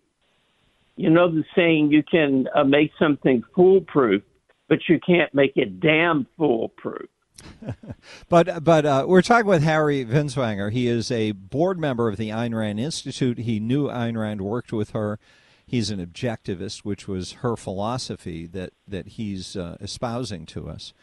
You 0.98 1.12
know 1.12 1.32
the 1.32 1.46
saying, 1.56 1.94
you 1.94 2.04
can 2.04 2.48
uh, 2.54 2.66
make 2.66 2.92
something 3.00 3.42
foolproof, 3.56 4.22
but 4.68 4.80
you 4.90 5.00
can't 5.00 5.34
make 5.34 5.54
it 5.56 5.80
damn 5.80 6.28
foolproof. 6.38 7.08
but 8.30 8.64
but 8.64 8.86
uh, 8.86 9.06
we're 9.08 9.22
talking 9.22 9.48
with 9.48 9.64
Harry 9.64 10.06
Binswanger. 10.06 10.72
He 10.72 10.88
is 10.88 11.12
a 11.12 11.32
board 11.32 11.80
member 11.80 12.08
of 12.08 12.18
the 12.18 12.30
Ayn 12.30 12.56
Rand 12.56 12.80
Institute. 12.80 13.40
He 13.40 13.60
knew 13.60 13.88
Ayn 13.88 14.18
Rand, 14.18 14.42
worked 14.42 14.74
with 14.74 14.92
her. 14.92 15.20
He's 15.66 15.90
an 15.90 16.06
objectivist, 16.06 16.80
which 16.80 17.08
was 17.08 17.34
her 17.34 17.56
philosophy 17.56 18.46
that 18.48 18.74
that 18.88 19.08
he's 19.10 19.56
uh, 19.56 19.78
espousing 19.80 20.46
to 20.48 20.70
us, 20.70 20.94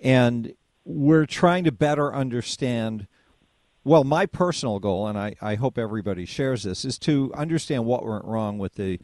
and 0.00 0.54
we're 0.84 1.26
trying 1.26 1.64
to 1.64 1.72
better 1.72 2.14
understand. 2.14 3.06
Well, 3.84 4.04
my 4.04 4.26
personal 4.26 4.80
goal, 4.80 5.06
and 5.06 5.16
I, 5.16 5.34
I 5.40 5.54
hope 5.54 5.78
everybody 5.78 6.26
shares 6.26 6.64
this, 6.64 6.84
is 6.84 6.98
to 7.00 7.32
understand 7.34 7.86
what 7.86 8.04
went 8.04 8.24
wrong 8.24 8.58
with 8.58 8.74
the 8.74 9.00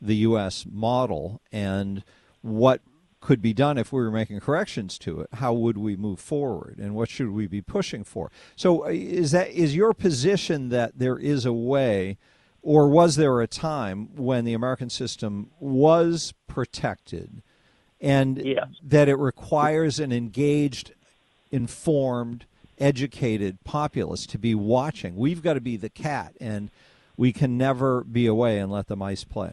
the 0.00 0.16
U.S. 0.16 0.66
model 0.70 1.40
and 1.52 2.04
what 2.42 2.80
could 3.24 3.40
be 3.40 3.54
done 3.54 3.78
if 3.78 3.90
we 3.90 4.02
were 4.02 4.10
making 4.10 4.38
corrections 4.38 4.98
to 4.98 5.20
it. 5.20 5.28
How 5.32 5.54
would 5.54 5.78
we 5.78 5.96
move 5.96 6.20
forward 6.20 6.76
and 6.78 6.94
what 6.94 7.08
should 7.08 7.30
we 7.30 7.46
be 7.46 7.62
pushing 7.62 8.04
for? 8.04 8.30
So 8.54 8.84
uh, 8.84 8.90
is 8.90 9.30
that 9.30 9.50
is 9.50 9.74
your 9.74 9.94
position 9.94 10.68
that 10.68 10.98
there 10.98 11.18
is 11.18 11.46
a 11.46 11.52
way 11.52 12.18
or 12.62 12.86
was 12.86 13.16
there 13.16 13.40
a 13.40 13.46
time 13.46 14.10
when 14.14 14.44
the 14.44 14.52
american 14.52 14.90
system 14.90 15.50
was 15.58 16.34
protected 16.46 17.42
and 17.98 18.44
yes. 18.44 18.68
that 18.82 19.08
it 19.08 19.16
requires 19.16 19.98
an 19.98 20.12
engaged 20.12 20.92
informed 21.50 22.44
educated 22.78 23.56
populace 23.64 24.26
to 24.26 24.38
be 24.38 24.54
watching? 24.54 25.16
We've 25.16 25.42
got 25.42 25.54
to 25.54 25.62
be 25.62 25.78
the 25.78 25.88
cat 25.88 26.34
and 26.40 26.70
we 27.16 27.32
can 27.32 27.56
never 27.56 28.04
be 28.04 28.26
away 28.26 28.58
and 28.58 28.70
let 28.70 28.88
the 28.88 28.96
mice 28.96 29.24
play. 29.24 29.52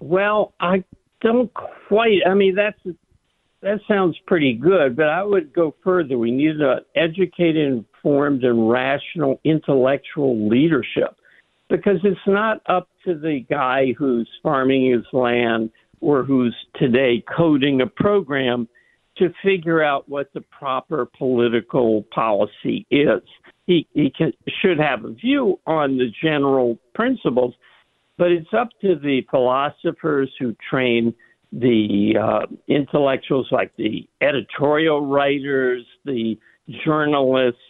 Well 0.00 0.52
i 0.58 0.82
don't 1.20 1.52
quite. 1.88 2.20
I 2.28 2.34
mean, 2.34 2.54
that's 2.54 2.78
that 3.62 3.80
sounds 3.88 4.16
pretty 4.26 4.54
good, 4.54 4.96
but 4.96 5.08
I 5.08 5.22
would 5.22 5.52
go 5.52 5.74
further. 5.82 6.18
We 6.18 6.30
need 6.30 6.60
an 6.60 6.80
educated, 6.94 7.66
informed, 7.66 8.44
and 8.44 8.70
rational 8.70 9.40
intellectual 9.44 10.48
leadership 10.48 11.16
because 11.68 11.98
it's 12.04 12.20
not 12.26 12.60
up 12.66 12.88
to 13.04 13.18
the 13.18 13.44
guy 13.50 13.92
who's 13.98 14.28
farming 14.42 14.92
his 14.92 15.04
land 15.12 15.70
or 16.00 16.22
who's 16.22 16.54
today 16.76 17.24
coding 17.36 17.80
a 17.80 17.86
program 17.86 18.68
to 19.18 19.32
figure 19.42 19.82
out 19.82 20.08
what 20.08 20.32
the 20.34 20.42
proper 20.42 21.08
political 21.18 22.04
policy 22.14 22.86
is. 22.90 23.22
He, 23.66 23.88
he 23.94 24.12
can, 24.16 24.32
should 24.60 24.78
have 24.78 25.04
a 25.04 25.12
view 25.12 25.58
on 25.66 25.96
the 25.96 26.12
general 26.22 26.78
principles, 26.94 27.54
but 28.18 28.30
it's 28.30 28.52
up 28.52 28.68
to 28.80 28.96
the 28.96 29.22
philosophers 29.30 30.30
who 30.38 30.54
train 30.70 31.14
the 31.52 32.14
uh, 32.20 32.46
intellectuals 32.68 33.48
like 33.50 33.74
the 33.76 34.08
editorial 34.20 35.04
writers, 35.06 35.84
the 36.04 36.38
journalists, 36.84 37.60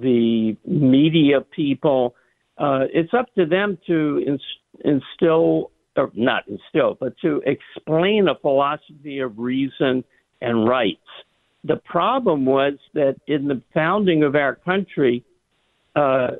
the 0.00 0.56
media 0.66 1.40
people. 1.40 2.14
Uh, 2.58 2.84
it's 2.92 3.14
up 3.14 3.32
to 3.34 3.46
them 3.46 3.78
to 3.86 4.22
ins- 4.26 4.42
instill, 4.84 5.70
or 5.96 6.10
not 6.14 6.42
instill, 6.48 6.96
but 6.98 7.16
to 7.18 7.42
explain 7.46 8.28
a 8.28 8.34
philosophy 8.34 9.20
of 9.20 9.38
reason 9.38 10.04
and 10.40 10.68
rights. 10.68 11.00
The 11.62 11.76
problem 11.76 12.44
was 12.44 12.74
that 12.92 13.16
in 13.26 13.48
the 13.48 13.62
founding 13.72 14.22
of 14.22 14.34
our 14.34 14.56
country, 14.56 15.24
uh, 15.96 16.32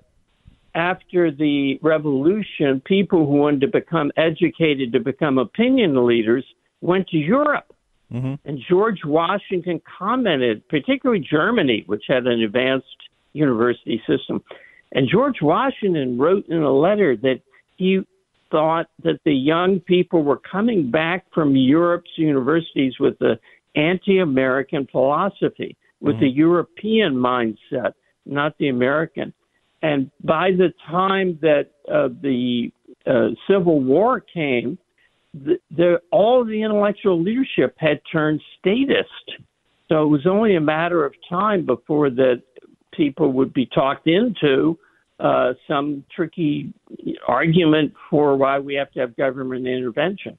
after 0.74 1.30
the 1.30 1.78
revolution, 1.82 2.82
people 2.84 3.26
who 3.26 3.34
wanted 3.34 3.60
to 3.60 3.68
become 3.68 4.10
educated 4.16 4.92
to 4.92 5.00
become 5.00 5.38
opinion 5.38 6.06
leaders 6.06 6.44
went 6.80 7.08
to 7.08 7.16
Europe. 7.16 7.74
Mm-hmm. 8.12 8.34
And 8.44 8.58
George 8.68 9.00
Washington 9.04 9.80
commented, 9.98 10.68
particularly 10.68 11.24
Germany, 11.28 11.84
which 11.86 12.04
had 12.08 12.26
an 12.26 12.42
advanced 12.42 12.86
university 13.32 14.02
system. 14.06 14.42
And 14.92 15.08
George 15.10 15.40
Washington 15.42 16.18
wrote 16.18 16.46
in 16.48 16.62
a 16.62 16.72
letter 16.72 17.16
that 17.16 17.40
he 17.76 18.00
thought 18.50 18.86
that 19.02 19.18
the 19.24 19.32
young 19.32 19.80
people 19.80 20.22
were 20.22 20.38
coming 20.38 20.90
back 20.90 21.24
from 21.32 21.56
Europe's 21.56 22.10
universities 22.16 22.94
with 23.00 23.18
the 23.18 23.38
anti 23.74 24.18
American 24.18 24.86
philosophy, 24.90 25.76
with 26.00 26.16
mm-hmm. 26.16 26.24
the 26.24 26.30
European 26.30 27.14
mindset, 27.14 27.94
not 28.26 28.56
the 28.58 28.68
American. 28.68 29.32
And 29.84 30.10
by 30.22 30.50
the 30.50 30.72
time 30.90 31.38
that 31.42 31.66
uh, 31.92 32.08
the 32.22 32.72
uh, 33.06 33.28
Civil 33.46 33.82
War 33.82 34.18
came, 34.18 34.78
the, 35.34 35.58
the, 35.70 36.00
all 36.10 36.42
the 36.42 36.62
intellectual 36.62 37.22
leadership 37.22 37.74
had 37.76 38.00
turned 38.10 38.40
statist. 38.58 39.42
So 39.90 40.02
it 40.02 40.06
was 40.06 40.26
only 40.26 40.56
a 40.56 40.60
matter 40.60 41.04
of 41.04 41.12
time 41.28 41.66
before 41.66 42.08
that 42.08 42.40
people 42.94 43.34
would 43.34 43.52
be 43.52 43.66
talked 43.66 44.06
into 44.06 44.78
uh, 45.20 45.52
some 45.68 46.02
tricky 46.16 46.72
argument 47.28 47.92
for 48.08 48.38
why 48.38 48.58
we 48.60 48.74
have 48.76 48.90
to 48.92 49.00
have 49.00 49.14
government 49.16 49.66
intervention. 49.66 50.38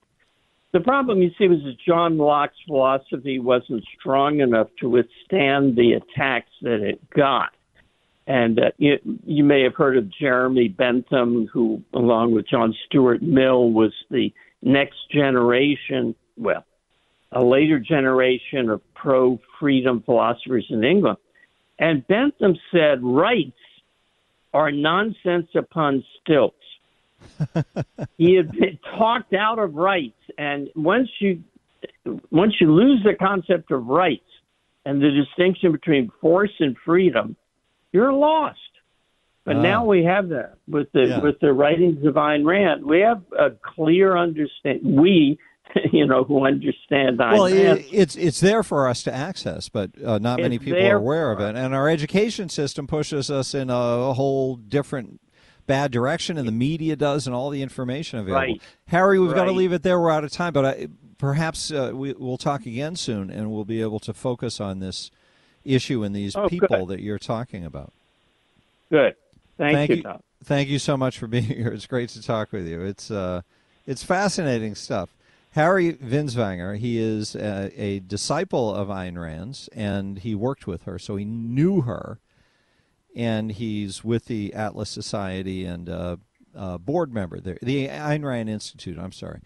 The 0.74 0.80
problem, 0.80 1.22
you 1.22 1.30
see, 1.38 1.48
was 1.48 1.60
that 1.66 1.78
John 1.88 2.18
Locke's 2.18 2.58
philosophy 2.66 3.38
wasn't 3.38 3.84
strong 4.00 4.40
enough 4.40 4.70
to 4.80 4.90
withstand 4.90 5.76
the 5.76 6.00
attacks 6.02 6.50
that 6.64 6.82
it 6.82 7.00
got. 7.12 7.52
And 8.28 8.60
uh, 8.60 8.72
you, 8.78 8.98
you 9.26 9.44
may 9.44 9.64
have 9.64 9.76
heard 9.76 9.98
of 9.98 10.12
Jeremy 10.12 10.68
Bentham, 10.68 11.48
who, 11.52 11.84
along 11.94 12.34
with 12.34 12.48
John 12.48 12.74
Stuart 12.86 13.22
Mill, 13.22 13.70
was 13.70 13.94
the 14.10 14.34
next 14.64 14.98
generation, 15.12 16.16
well, 16.36 16.66
a 17.32 17.44
later 17.44 17.80
generation 17.80 18.70
of 18.70 18.82
pro 18.96 19.40
freedom 19.60 20.02
philosophers 20.04 20.66
in 20.70 20.84
England. 20.84 21.18
And 21.78 22.08
Bentham 22.08 22.56
said 22.72 23.04
rights 23.04 23.52
are 24.54 24.72
nonsense 24.72 25.50
upon 25.54 26.04
stilts. 26.22 26.56
he 28.18 28.36
had 28.36 28.52
been 28.52 28.80
talked 28.98 29.34
out 29.34 29.60
of 29.60 29.76
rights, 29.76 30.18
and 30.38 30.70
once 30.76 31.10
you 31.20 31.44
once 32.32 32.54
you 32.60 32.72
lose 32.72 33.02
the 33.04 33.14
concept 33.14 33.72
of 33.72 33.88
rights 33.88 34.24
and 34.86 35.02
the 35.02 35.10
distinction 35.12 35.72
between 35.72 36.12
force 36.22 36.54
and 36.60 36.76
freedom, 36.86 37.36
you're 37.96 38.14
lost. 38.14 38.60
But 39.46 39.58
uh, 39.58 39.62
now 39.62 39.86
we 39.86 40.04
have 40.04 40.30
that 40.30 40.58
with 40.68 40.92
the 40.92 41.06
yeah. 41.06 41.20
with 41.20 41.40
the 41.40 41.54
writings 41.54 42.06
of 42.06 42.16
Ayn 42.16 42.46
Rand. 42.46 42.84
We 42.84 43.00
have 43.00 43.22
a 43.38 43.52
clear 43.52 44.18
understanding. 44.18 45.00
We, 45.00 45.40
you 45.94 46.06
know, 46.06 46.24
who 46.24 46.46
understand 46.46 47.20
Ayn. 47.20 47.34
Well, 47.34 47.46
it's 47.46 48.16
it's 48.16 48.40
there 48.40 48.64
for 48.64 48.90
us 48.90 49.04
to 49.04 49.14
access, 49.14 49.70
but 49.70 49.92
uh, 50.04 50.18
not 50.18 50.40
many 50.40 50.60
people 50.60 50.84
are 50.84 50.98
aware 50.98 51.32
of 51.32 51.40
it. 51.40 51.56
And 51.56 51.74
our 51.74 51.88
education 51.88 52.50
system 52.50 52.88
pushes 52.88 53.32
us 53.32 53.54
in 53.54 53.70
a 53.70 54.14
whole 54.14 54.56
different 54.56 55.22
bad 55.68 55.92
direction, 55.92 56.38
and 56.38 56.48
the 56.48 56.52
media 56.52 56.96
does, 56.96 57.28
and 57.28 57.36
all 57.36 57.50
the 57.50 57.62
information 57.62 58.20
available. 58.20 58.54
Right. 58.54 58.62
Harry, 58.88 59.20
we've 59.20 59.32
right. 59.32 59.38
got 59.38 59.46
to 59.46 59.52
leave 59.52 59.74
it 59.74 59.84
there. 59.84 60.00
We're 60.00 60.12
out 60.12 60.24
of 60.24 60.32
time, 60.32 60.54
but 60.54 60.66
I, 60.66 60.88
perhaps 61.18 61.72
uh, 61.72 61.92
we, 61.94 62.14
will 62.14 62.38
talk 62.38 62.66
again 62.66 62.96
soon, 62.96 63.30
and 63.30 63.52
we'll 63.52 63.66
be 63.66 63.82
able 63.82 64.00
to 64.00 64.14
focus 64.14 64.60
on 64.60 64.80
this 64.80 65.12
issue 65.66 66.04
in 66.04 66.14
these 66.14 66.36
oh, 66.36 66.48
people 66.48 66.86
good. 66.86 66.88
that 66.90 67.02
you're 67.02 67.20
talking 67.20 67.66
about. 67.66 67.92
Good. 68.90 69.16
Thank, 69.58 69.76
thank 69.76 69.90
you, 69.90 69.96
you, 69.98 70.20
Thank 70.44 70.70
you 70.70 70.80
so 70.80 70.96
much 70.96 71.18
for 71.18 71.28
being 71.28 71.44
here. 71.44 71.70
It's 71.70 71.88
great 71.88 72.10
to 72.10 72.22
talk 72.22 72.52
with 72.52 72.68
you. 72.68 72.82
It's 72.82 73.10
uh, 73.12 73.42
it's 73.86 74.04
fascinating 74.04 74.76
stuff. 74.76 75.10
Harry 75.52 75.94
Binswanger, 75.94 76.78
he 76.78 76.98
is 76.98 77.34
a, 77.34 77.72
a, 77.82 78.00
disciple 78.00 78.76
of 78.76 78.90
Ayn 78.90 79.18
Rand's, 79.18 79.70
and 79.70 80.20
he 80.20 80.36
worked 80.36 80.68
with 80.68 80.84
her, 80.84 81.00
so 81.00 81.16
he 81.16 81.24
knew 81.24 81.82
her. 81.82 82.20
And 83.16 83.54
he's 83.54 84.04
with 84.04 84.26
the 84.26 84.54
Atlas 84.54 84.90
Society 84.90 85.64
and 85.64 85.88
uh, 85.88 86.18
uh, 86.54 86.78
board 86.78 87.14
member 87.14 87.40
there, 87.40 87.58
the 87.62 87.88
Ayn 87.88 88.26
Rand 88.26 88.50
Institute. 88.50 89.00
I'm 89.00 89.14
sorry. 89.14 89.40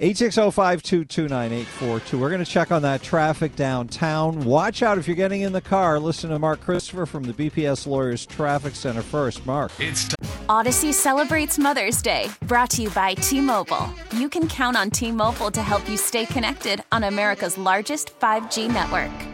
860-522-9842. 0.00 2.18
We're 2.18 2.30
going 2.30 2.44
to 2.44 2.50
check 2.50 2.72
on 2.72 2.82
that 2.82 3.02
traffic 3.02 3.54
downtown. 3.54 4.44
Watch 4.44 4.82
out 4.82 4.98
if 4.98 5.06
you're 5.06 5.14
getting 5.14 5.42
in 5.42 5.52
the 5.52 5.60
car. 5.60 6.00
Listen 6.00 6.30
to 6.30 6.38
Mark 6.38 6.60
Christopher 6.60 7.06
from 7.06 7.22
the 7.22 7.32
BPS 7.32 7.86
Lawyers 7.86 8.26
Traffic 8.26 8.74
Center 8.74 9.02
first. 9.02 9.46
Mark. 9.46 9.70
It's 9.78 10.08
t- 10.08 10.14
Odyssey 10.48 10.92
celebrates 10.92 11.58
Mother's 11.58 12.02
Day, 12.02 12.28
brought 12.42 12.70
to 12.70 12.82
you 12.82 12.90
by 12.90 13.14
T 13.14 13.40
Mobile. 13.40 13.88
You 14.16 14.28
can 14.28 14.48
count 14.48 14.76
on 14.76 14.90
T 14.90 15.12
Mobile 15.12 15.50
to 15.50 15.62
help 15.62 15.88
you 15.88 15.96
stay 15.96 16.26
connected 16.26 16.82
on 16.92 17.04
America's 17.04 17.56
largest 17.56 18.18
5G 18.18 18.72
network. 18.72 19.33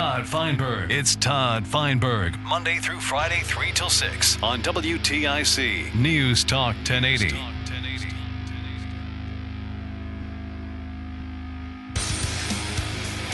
Todd 0.00 0.26
Feinberg. 0.26 0.90
It's 0.90 1.14
Todd 1.14 1.66
Feinberg. 1.66 2.38
Monday 2.38 2.78
through 2.78 3.00
Friday, 3.00 3.42
3 3.44 3.70
till 3.72 3.90
6 3.90 4.42
on 4.42 4.62
WTIC 4.62 5.94
News 5.94 6.42
Talk 6.42 6.74
1080. 6.76 7.36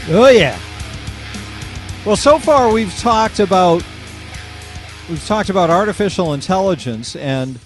Oh 0.08 0.28
yeah. 0.28 0.58
Well, 2.04 2.16
so 2.16 2.40
far 2.40 2.72
we've 2.72 2.92
talked 2.98 3.38
about 3.38 3.84
we've 5.08 5.24
talked 5.24 5.50
about 5.50 5.70
artificial 5.70 6.34
intelligence 6.34 7.14
and 7.14 7.60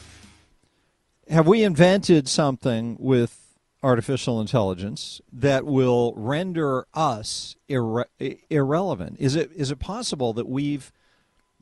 have 1.30 1.46
we 1.46 1.64
invented 1.64 2.28
something 2.28 2.98
with 3.00 3.39
artificial 3.82 4.40
intelligence 4.40 5.20
that 5.32 5.64
will 5.64 6.12
render 6.16 6.86
us 6.94 7.56
irre- 7.68 8.04
irrelevant? 8.50 9.16
Is 9.18 9.36
it 9.36 9.50
is 9.52 9.70
it 9.70 9.78
possible 9.78 10.32
that 10.34 10.48
we've 10.48 10.92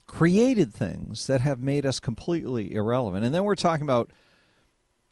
created 0.07 0.73
things 0.73 1.27
that 1.27 1.41
have 1.43 1.61
made 1.61 1.87
us 1.87 2.01
completely 2.01 2.75
irrelevant? 2.75 3.25
And 3.25 3.35
then 3.35 3.45
we're 3.45 3.55
talking 3.55 3.85
about 3.85 4.11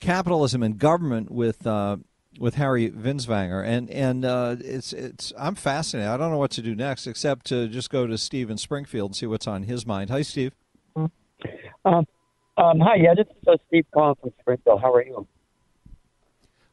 capitalism 0.00 0.62
and 0.62 0.78
government 0.78 1.30
with 1.30 1.66
uh, 1.66 1.98
with 2.38 2.54
Harry 2.56 2.90
Binswanger, 2.90 3.64
and 3.64 3.88
and 3.90 4.24
uh, 4.24 4.56
it's 4.60 4.92
it's 4.92 5.32
I'm 5.38 5.54
fascinated. 5.54 6.10
I 6.10 6.16
don't 6.16 6.30
know 6.30 6.38
what 6.38 6.50
to 6.52 6.62
do 6.62 6.74
next 6.74 7.06
except 7.06 7.46
to 7.46 7.68
just 7.68 7.90
go 7.90 8.06
to 8.06 8.18
Steve 8.18 8.50
in 8.50 8.58
Springfield 8.58 9.10
and 9.10 9.16
see 9.16 9.26
what's 9.26 9.46
on 9.46 9.64
his 9.64 9.86
mind. 9.86 10.10
Hi, 10.10 10.22
Steve. 10.22 10.52
Um, 11.84 12.06
um, 12.56 12.80
hi, 12.80 12.96
yeah, 12.96 13.14
this 13.14 13.26
is 13.26 13.48
uh, 13.48 13.56
Steve 13.68 13.84
calling 13.92 14.16
from 14.20 14.32
Springfield. 14.40 14.80
How 14.80 14.92
are 14.92 15.04
you? 15.04 15.26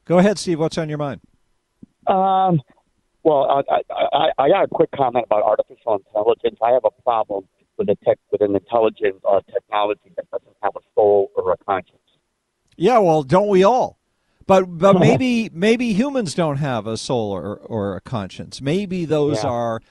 Go 0.05 0.17
ahead, 0.17 0.37
Steve. 0.37 0.59
What's 0.59 0.77
on 0.77 0.89
your 0.89 0.97
mind? 0.97 1.21
Um, 2.07 2.61
well, 3.23 3.63
I, 3.69 3.81
I, 3.93 4.29
I 4.37 4.49
got 4.49 4.63
a 4.65 4.67
quick 4.67 4.89
comment 4.95 5.25
about 5.25 5.43
artificial 5.43 5.95
intelligence. 5.95 6.57
I 6.61 6.71
have 6.71 6.83
a 6.83 7.01
problem 7.03 7.45
with 7.77 7.89
a 7.89 7.95
tech 8.03 8.19
with 8.31 8.41
an 8.41 8.55
intelligent 8.55 9.15
uh, 9.27 9.39
technology 9.51 10.11
that 10.15 10.29
doesn't 10.29 10.55
have 10.61 10.73
a 10.75 10.81
soul 10.93 11.31
or 11.35 11.53
a 11.53 11.57
conscience. 11.57 11.99
Yeah, 12.75 12.99
well, 12.99 13.23
don't 13.23 13.47
we 13.47 13.63
all? 13.63 13.97
But 14.45 14.65
but 14.77 14.99
maybe 14.99 15.49
maybe 15.53 15.93
humans 15.93 16.33
don't 16.33 16.57
have 16.57 16.85
a 16.85 16.97
soul 16.97 17.31
or, 17.31 17.55
or 17.55 17.95
a 17.95 18.01
conscience. 18.01 18.61
Maybe 18.61 19.05
those 19.05 19.43
Yeah. 19.43 19.49
are 19.49 19.81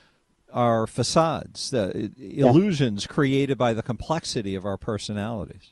are 0.53 0.87
facades, 0.87 1.71
the 1.71 2.13
illusions 2.19 3.07
created 3.07 3.57
by 3.57 3.73
the 3.73 3.83
complexity 3.83 4.55
of 4.55 4.67
our 4.67 4.77
personalities. 4.77 5.72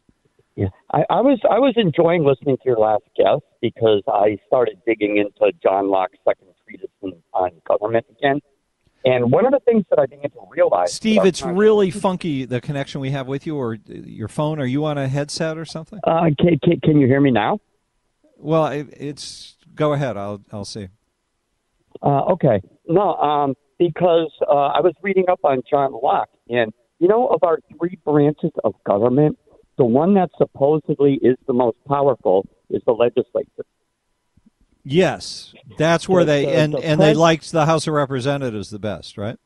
Yeah, 0.61 0.69
I, 0.93 1.05
I 1.09 1.21
was 1.23 1.41
I 1.51 1.59
was 1.59 1.73
enjoying 1.77 2.23
listening 2.23 2.59
to 2.59 2.63
your 2.67 2.77
last 2.77 3.05
guest 3.17 3.45
because 3.63 4.03
I 4.07 4.37
started 4.47 4.77
digging 4.85 5.17
into 5.17 5.53
John 5.63 5.91
Locke's 5.91 6.19
second 6.23 6.49
treatise 6.67 6.91
on, 7.01 7.15
on 7.33 7.51
government 7.67 8.05
again. 8.11 8.41
And 9.03 9.33
one 9.33 9.47
of 9.47 9.53
the 9.53 9.61
things 9.61 9.87
that 9.89 9.99
I 9.99 10.05
began 10.05 10.31
to 10.33 10.41
realize, 10.51 10.93
Steve, 10.93 11.25
it's 11.25 11.41
really 11.41 11.91
funky 11.91 12.45
the 12.45 12.61
connection 12.61 13.01
we 13.01 13.09
have 13.13 13.27
with 13.27 13.47
you 13.47 13.57
or 13.57 13.79
your 13.87 14.29
phone. 14.29 14.61
Are 14.61 14.67
you 14.67 14.85
on 14.85 14.99
a 14.99 15.09
headset 15.09 15.57
or 15.57 15.65
something? 15.65 15.99
Uh, 16.05 16.25
can, 16.39 16.59
can, 16.63 16.79
can 16.81 17.01
you 17.01 17.07
hear 17.07 17.23
me 17.23 17.31
now? 17.31 17.59
Well, 18.37 18.67
it, 18.67 18.89
it's 18.95 19.57
go 19.75 19.95
ahead. 19.95 20.19
I'll 20.19 20.43
I'll 20.53 20.67
see. 20.67 20.89
Uh, 22.03 22.33
okay. 22.33 22.61
No, 22.87 23.15
um, 23.15 23.55
because 23.79 24.31
uh, 24.47 24.53
I 24.53 24.81
was 24.81 24.93
reading 25.01 25.25
up 25.31 25.41
on 25.43 25.63
John 25.71 25.93
Locke, 26.03 26.29
and 26.51 26.71
you 26.99 27.09
know, 27.09 27.29
of 27.29 27.43
our 27.45 27.61
three 27.79 27.99
branches 28.05 28.51
of 28.63 28.75
government, 28.85 29.39
the 29.79 29.85
one 29.85 30.15
that 30.15 30.31
supposedly 30.39 31.15
is 31.23 31.37
the 31.47 31.53
most 31.53 31.77
powerful 31.87 32.47
is 32.69 32.83
the 32.87 32.93
legislature. 32.93 33.65
Yes, 34.85 35.55
that's 35.79 36.09
where 36.09 36.25
The- 36.25 36.33
they 36.33 36.45
the- 36.47 36.57
and 36.57 36.75
the 36.75 36.79
and 36.79 37.01
they 37.01 37.15
liked 37.15 37.53
the 37.53 37.67
House 37.67 37.87
of 37.87 37.95
Representatives 37.95 38.71
the 38.71 38.79
best, 38.79 39.19
right? 39.19 39.37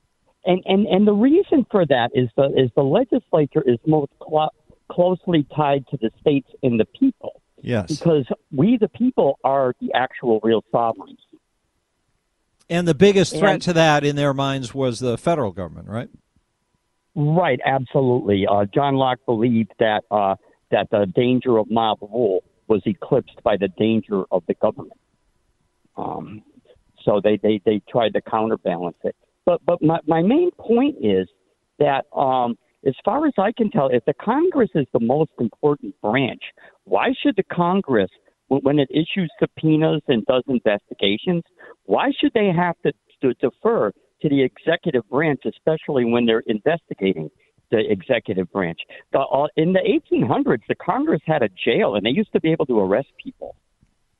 And 0.47 0.63
and 0.67 0.87
and 0.87 1.07
the 1.07 1.13
reason 1.13 1.67
for 1.71 1.85
that 1.87 2.11
is 2.15 2.29
the 2.37 2.45
is 2.57 2.71
the 2.77 2.85
legislature 2.85 3.63
is 3.67 3.79
most 3.87 4.13
clo- 4.21 4.51
closely 4.89 5.45
tied 5.55 5.87
to 5.89 5.97
the 5.97 6.11
states 6.21 6.49
and 6.63 6.79
the 6.79 6.85
people 6.85 7.41
Yes. 7.63 7.99
because 7.99 8.27
we 8.53 8.77
the 8.77 8.89
people 8.89 9.39
are 9.43 9.75
the 9.81 9.93
actual 9.95 10.41
real 10.43 10.63
sovereigns. 10.71 11.19
And 12.71 12.87
the 12.87 12.95
biggest 12.95 13.37
threat 13.37 13.55
And- 13.55 13.63
to 13.63 13.73
that 13.75 14.05
in 14.05 14.17
their 14.17 14.33
minds 14.35 14.75
was 14.75 15.01
the 15.01 15.19
federal 15.19 15.53
government, 15.53 15.89
right? 15.89 16.09
Right, 17.15 17.61
absolutely. 17.65 18.47
Uh, 18.51 18.65
John 18.75 18.97
Locke 18.97 19.21
believed 19.25 19.73
that 19.79 20.03
uh, 20.11 20.35
that 20.71 20.89
the 20.91 21.07
danger 21.15 21.59
of 21.59 21.71
mob 21.71 21.99
rule 22.03 22.43
was 22.67 22.83
eclipsed 22.87 23.41
by 23.45 23.57
the 23.57 23.69
danger 23.79 24.25
of 24.33 24.43
the 24.49 24.55
government. 24.55 24.99
Um, 25.97 26.43
so 27.05 27.21
they, 27.23 27.39
they, 27.43 27.61
they 27.65 27.81
tried 27.89 28.15
to 28.15 28.21
counterbalance 28.21 28.97
it. 29.05 29.15
But 29.45 29.61
but 29.65 29.83
my, 29.83 30.01
my 30.07 30.23
main 30.23 30.51
point 30.59 30.97
is 31.01 31.29
that 31.79 32.07
um, 32.17 32.57
as 32.87 32.95
far 33.05 33.27
as 33.27 33.35
I 33.39 33.53
can 33.53 33.71
tell, 33.71 33.89
if 33.89 34.05
the 34.07 34.15
Congress 34.15 34.71
is 34.75 34.87
the 34.93 35.01
most 35.01 35.31
important 35.39 35.95
branch, 36.01 36.43
why 36.85 37.13
should 37.23 37.37
the 37.37 37.45
Congress, 37.45 38.11
when 38.49 38.63
when 38.63 38.79
it 38.79 38.89
issues 38.91 39.31
subpoenas 39.39 40.03
and 40.09 40.25
does 40.27 40.43
investigations, 40.49 41.43
why 41.85 42.11
should 42.19 42.33
they 42.35 42.51
have 42.55 42.75
to, 42.85 42.93
to 43.23 43.35
defer 43.35 43.93
to 44.25 44.29
the 44.29 44.43
executive 44.43 45.09
branch, 45.09 45.43
especially 45.47 46.05
when 46.05 46.25
they're 46.27 46.43
investigating 46.47 47.31
the 47.71 47.79
executive 47.91 48.51
branch? 48.51 48.81
The, 49.13 49.21
uh, 49.21 49.47
in 49.57 49.73
the 49.75 49.81
1800s, 49.81 50.63
the 50.69 50.75
Congress 50.75 51.21
had 51.27 51.43
a 51.43 51.49
jail, 51.51 51.95
and 51.95 52.05
they 52.05 52.11
used 52.11 52.33
to 52.33 52.41
be 52.41 52.51
able 52.51 52.67
to 52.67 52.81
arrest 52.81 53.09
people. 53.23 53.55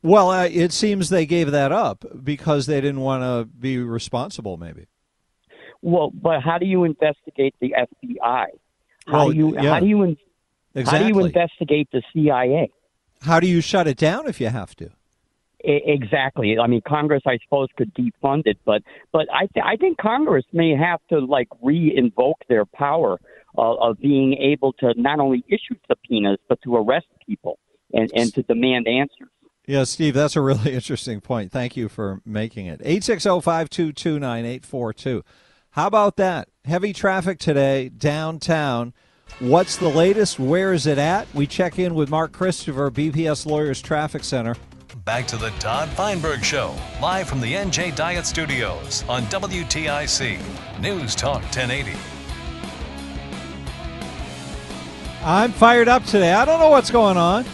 Well, 0.03 0.31
uh, 0.31 0.45
it 0.45 0.73
seems 0.73 1.09
they 1.09 1.25
gave 1.25 1.51
that 1.53 1.73
up 1.73 2.05
because 2.23 2.67
they 2.67 2.81
didn't 2.81 3.01
want 3.01 3.23
to 3.23 3.47
be 3.59 3.79
responsible. 3.79 4.59
Maybe. 4.59 4.87
Well, 5.81 6.11
but 6.11 6.43
how 6.43 6.59
do 6.59 6.67
you 6.67 6.85
investigate 6.85 7.55
the 7.61 7.75
FBI? 7.79 8.47
How 9.07 9.13
Well, 9.13 9.31
do 9.31 9.37
you 9.37 9.55
yeah. 9.55 9.75
how 9.75 9.81
do 9.81 9.87
you 9.87 10.03
in- 10.03 10.17
Exactly. 10.75 10.99
how 10.99 11.09
do 11.09 11.15
you 11.21 11.25
investigate 11.25 11.89
the 11.93 12.03
CIA? 12.13 12.71
How 13.23 13.41
do 13.41 13.47
you 13.47 13.61
shut 13.63 13.87
it 13.87 13.97
down 13.97 14.27
if 14.27 14.41
you 14.41 14.49
have 14.49 14.75
to? 14.77 14.91
Exactly. 15.67 16.59
I 16.59 16.67
mean, 16.67 16.83
Congress, 16.87 17.23
I 17.27 17.39
suppose, 17.45 17.69
could 17.77 17.95
defund 17.95 18.43
it, 18.45 18.59
but 18.65 18.83
but 19.13 19.27
I 19.33 19.47
th- 19.47 19.65
I 19.65 19.77
think 19.77 19.97
Congress 19.99 20.45
may 20.53 20.77
have 20.77 21.01
to 21.09 21.21
like 21.21 21.49
re-invoke 21.63 22.37
their 22.49 22.67
power 22.67 23.19
uh, 23.57 23.75
of 23.75 23.99
being 23.99 24.35
able 24.35 24.75
to 24.75 24.93
not 24.97 25.21
only 25.21 25.43
issue 25.49 25.77
subpoenas 25.89 26.37
but 26.49 26.61
to 26.63 26.77
arrest 26.77 27.07
people 27.27 27.59
and 27.93 28.11
and 28.15 28.33
to 28.35 28.43
demand 28.43 28.87
answers. 28.87 29.31
Yeah, 29.67 29.85
Steve, 29.85 30.13
that's 30.13 30.37
a 30.37 30.43
really 30.43 30.75
interesting 30.75 31.23
point. 31.23 31.51
Thank 31.51 31.75
you 31.77 31.89
for 31.89 32.21
making 32.27 32.67
it. 32.67 32.83
860-522-9842. 32.83 35.23
How 35.71 35.87
about 35.87 36.17
that? 36.17 36.51
Heavy 36.67 36.93
traffic 36.93 37.39
today 37.39 37.89
downtown. 37.89 38.93
What's 39.39 39.79
the 39.79 39.89
latest? 39.89 40.39
Where 40.39 40.75
is 40.75 40.87
it 40.87 40.99
at? 40.99 41.35
We 41.35 41.47
check 41.47 41.79
in 41.79 41.95
with 41.95 42.11
Mark 42.11 42.33
Christopher, 42.33 42.91
BPS 42.91 43.47
Lawyers 43.47 43.81
Traffic 43.81 44.23
Center. 44.23 44.55
Back 45.05 45.27
to 45.29 45.37
the 45.37 45.51
Todd 45.59 45.89
Feinberg 45.91 46.45
Show, 46.45 46.75
live 47.01 47.29
from 47.29 47.41
the 47.41 47.53
NJ 47.53 47.95
Diet 47.95 48.27
Studios 48.27 49.05
on 49.09 49.23
WTIC 49.25 50.39
News 50.81 51.15
Talk 51.15 51.43
1080. 51.43 51.93
I'm 55.23 55.53
fired 55.53 55.89
up 55.89 56.05
today. 56.05 56.33
I 56.33 56.45
don't 56.45 56.61
know 56.61 56.69
what's 56.69 56.91
going 56.91 57.17
on. 57.17 57.45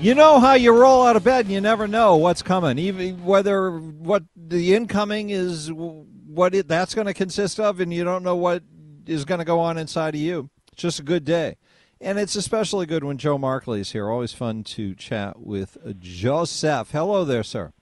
You 0.00 0.14
know 0.14 0.40
how 0.40 0.54
you 0.54 0.72
roll 0.72 1.06
out 1.06 1.16
of 1.16 1.24
bed 1.24 1.44
and 1.44 1.54
you 1.54 1.60
never 1.60 1.86
know 1.86 2.16
what's 2.16 2.42
coming, 2.42 2.78
even 2.78 3.22
whether 3.24 3.78
what 3.78 4.22
the 4.34 4.74
incoming 4.74 5.30
is 5.30 5.70
what 5.72 6.54
it, 6.54 6.68
that's 6.68 6.94
going 6.94 7.06
to 7.06 7.14
consist 7.14 7.60
of, 7.60 7.80
and 7.80 7.92
you 7.92 8.04
don't 8.04 8.22
know 8.22 8.36
what 8.36 8.62
is 9.06 9.24
going 9.24 9.40
to 9.40 9.44
go 9.44 9.60
on 9.60 9.76
inside 9.76 10.14
of 10.14 10.20
you. 10.20 10.48
It's 10.72 10.82
just 10.82 11.00
a 11.00 11.02
good 11.02 11.24
day. 11.24 11.56
And 12.00 12.18
it's 12.18 12.36
especially 12.36 12.86
good 12.86 13.02
when 13.02 13.18
Joe 13.18 13.38
Markley 13.38 13.80
is 13.80 13.92
here. 13.92 14.08
Always 14.08 14.32
fun 14.32 14.62
to 14.64 14.94
chat 14.94 15.40
with 15.40 15.76
Joseph. 15.98 16.90
Hello 16.92 17.24
there, 17.24 17.42
sir. 17.42 17.72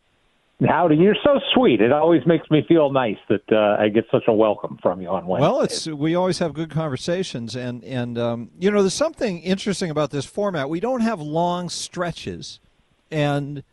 Howdy, 0.66 0.96
you're 0.96 1.16
so 1.22 1.38
sweet. 1.52 1.82
It 1.82 1.92
always 1.92 2.26
makes 2.26 2.50
me 2.50 2.64
feel 2.66 2.90
nice 2.90 3.18
that 3.28 3.42
uh, 3.52 3.76
I 3.78 3.88
get 3.90 4.06
such 4.10 4.22
a 4.26 4.32
welcome 4.32 4.78
from 4.80 5.02
you 5.02 5.08
on 5.08 5.26
Wednesday. 5.26 5.46
Well, 5.46 5.60
it's 5.60 5.86
we 5.86 6.14
always 6.14 6.38
have 6.38 6.54
good 6.54 6.70
conversations, 6.70 7.54
and 7.54 7.84
and 7.84 8.16
um, 8.16 8.50
you 8.58 8.70
know, 8.70 8.80
there's 8.80 8.94
something 8.94 9.40
interesting 9.40 9.90
about 9.90 10.12
this 10.12 10.24
format. 10.24 10.70
We 10.70 10.80
don't 10.80 11.02
have 11.02 11.20
long 11.20 11.68
stretches, 11.68 12.58
and 13.10 13.64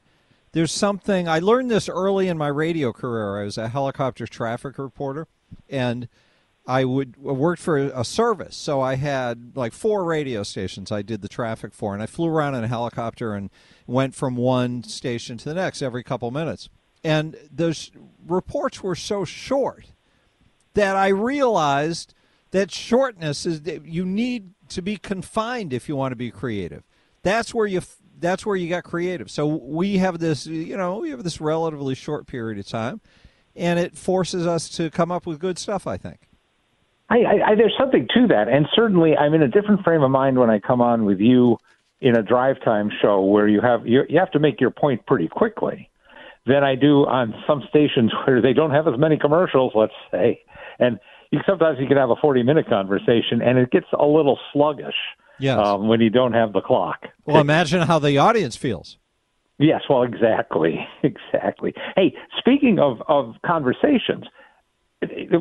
there's 0.51 0.73
something 0.73 1.29
I 1.29 1.39
learned 1.39 1.71
this 1.71 1.87
early 1.87 2.27
in 2.27 2.37
my 2.37 2.49
radio 2.49 2.91
career. 2.91 3.39
I 3.39 3.45
was 3.45 3.57
a 3.57 3.69
helicopter 3.69 4.27
traffic 4.27 4.77
reporter, 4.77 5.29
and 5.69 6.09
I 6.65 6.85
would 6.85 7.17
worked 7.17 7.61
for 7.61 7.77
a 7.77 8.05
service, 8.05 8.55
so 8.55 8.79
I 8.79 8.95
had 8.95 9.51
like 9.55 9.73
four 9.73 10.05
radio 10.05 10.43
stations 10.43 10.91
I 10.91 11.01
did 11.01 11.21
the 11.21 11.27
traffic 11.27 11.73
for, 11.73 11.93
and 11.93 12.01
I 12.01 12.05
flew 12.05 12.29
around 12.29 12.55
in 12.55 12.63
a 12.63 12.69
helicopter 12.69 13.33
and 13.33 13.49
went 13.85 14.15
from 14.15 14.37
one 14.37 14.83
station 14.83 15.37
to 15.39 15.49
the 15.49 15.55
next 15.55 15.81
every 15.81 16.03
couple 16.03 16.31
minutes. 16.31 16.69
And 17.03 17.35
those 17.51 17.91
reports 18.25 18.81
were 18.81 18.95
so 18.95 19.25
short 19.25 19.91
that 20.73 20.95
I 20.95 21.09
realized 21.09 22.13
that 22.51 22.71
shortness 22.71 23.45
is 23.45 23.61
you 23.83 24.05
need 24.05 24.51
to 24.69 24.81
be 24.81 24.95
confined 24.95 25.73
if 25.73 25.89
you 25.89 25.97
want 25.97 26.13
to 26.13 26.15
be 26.15 26.31
creative. 26.31 26.83
That's 27.23 27.53
where 27.53 27.67
you 27.67 27.81
that's 28.19 28.45
where 28.45 28.55
you 28.55 28.69
got 28.69 28.85
creative. 28.85 29.29
So 29.29 29.45
we 29.45 29.97
have 29.97 30.19
this, 30.19 30.45
you 30.45 30.77
know, 30.77 30.99
we 30.99 31.09
have 31.09 31.23
this 31.23 31.41
relatively 31.41 31.95
short 31.95 32.25
period 32.25 32.57
of 32.57 32.67
time, 32.67 33.01
and 33.53 33.79
it 33.79 33.97
forces 33.97 34.47
us 34.47 34.69
to 34.77 34.89
come 34.89 35.11
up 35.11 35.25
with 35.25 35.39
good 35.39 35.59
stuff. 35.59 35.85
I 35.85 35.97
think. 35.97 36.29
I, 37.09 37.17
I, 37.17 37.51
I, 37.51 37.55
there's 37.55 37.75
something 37.77 38.07
to 38.15 38.27
that, 38.27 38.47
and 38.47 38.65
certainly 38.75 39.15
I'm 39.15 39.33
in 39.33 39.41
a 39.41 39.47
different 39.47 39.83
frame 39.83 40.01
of 40.01 40.11
mind 40.11 40.39
when 40.39 40.49
I 40.49 40.59
come 40.59 40.81
on 40.81 41.05
with 41.05 41.19
you 41.19 41.57
in 42.01 42.17
a 42.17 42.23
drive 42.23 42.57
time 42.63 42.89
show 43.01 43.21
where 43.21 43.47
you 43.47 43.61
have 43.61 43.85
you, 43.85 44.01
you 44.09 44.19
have 44.19 44.31
to 44.31 44.39
make 44.39 44.59
your 44.59 44.71
point 44.71 45.05
pretty 45.05 45.27
quickly 45.27 45.89
than 46.45 46.63
I 46.63 46.75
do 46.75 47.05
on 47.05 47.33
some 47.47 47.63
stations 47.69 48.11
where 48.25 48.41
they 48.41 48.53
don't 48.53 48.71
have 48.71 48.87
as 48.87 48.97
many 48.97 49.17
commercials, 49.17 49.73
let's 49.75 49.93
say, 50.11 50.41
and 50.79 50.99
you, 51.31 51.39
sometimes 51.47 51.79
you 51.79 51.87
can 51.87 51.97
have 51.97 52.09
a 52.09 52.15
40 52.15 52.43
minute 52.43 52.67
conversation 52.67 53.41
and 53.41 53.57
it 53.57 53.71
gets 53.71 53.87
a 53.97 54.05
little 54.05 54.37
sluggish 54.51 54.95
yes. 55.39 55.57
um, 55.57 55.87
when 55.87 56.01
you 56.01 56.09
don't 56.09 56.33
have 56.33 56.53
the 56.53 56.61
clock. 56.61 57.05
Well, 57.25 57.39
imagine 57.39 57.81
how 57.81 57.99
the 57.99 58.17
audience 58.17 58.55
feels. 58.55 58.97
Yes, 59.59 59.81
well, 59.89 60.03
exactly, 60.03 60.85
exactly. 61.03 61.73
Hey, 61.95 62.15
speaking 62.37 62.79
of 62.79 63.01
of 63.07 63.35
conversations, 63.45 64.25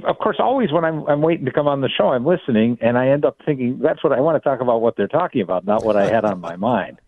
of 0.05 0.19
course, 0.19 0.37
always 0.39 0.73
when 0.73 0.85
I'm 0.85 1.07
I'm 1.07 1.23
waiting 1.23 1.45
to 1.47 1.53
come 1.53 1.67
on 1.67 1.81
the 1.81 1.89
show, 1.89 2.09
I'm 2.09 2.27
listening, 2.27 2.79
and 2.81 2.99
I 2.99 3.09
end 3.09 3.25
up 3.25 3.37
thinking 3.45 3.79
that's 3.81 4.03
what 4.03 4.13
I 4.13 4.21
want 4.21 4.43
to 4.43 4.49
talk 4.49 4.61
about. 4.61 4.81
What 4.81 4.97
they're 4.97 5.09
talking 5.09 5.41
about, 5.41 5.65
not 5.65 5.85
what 5.85 5.97
I 5.97 6.07
had 6.07 6.25
on 6.25 6.41
my 6.41 6.57
mind. 6.57 7.01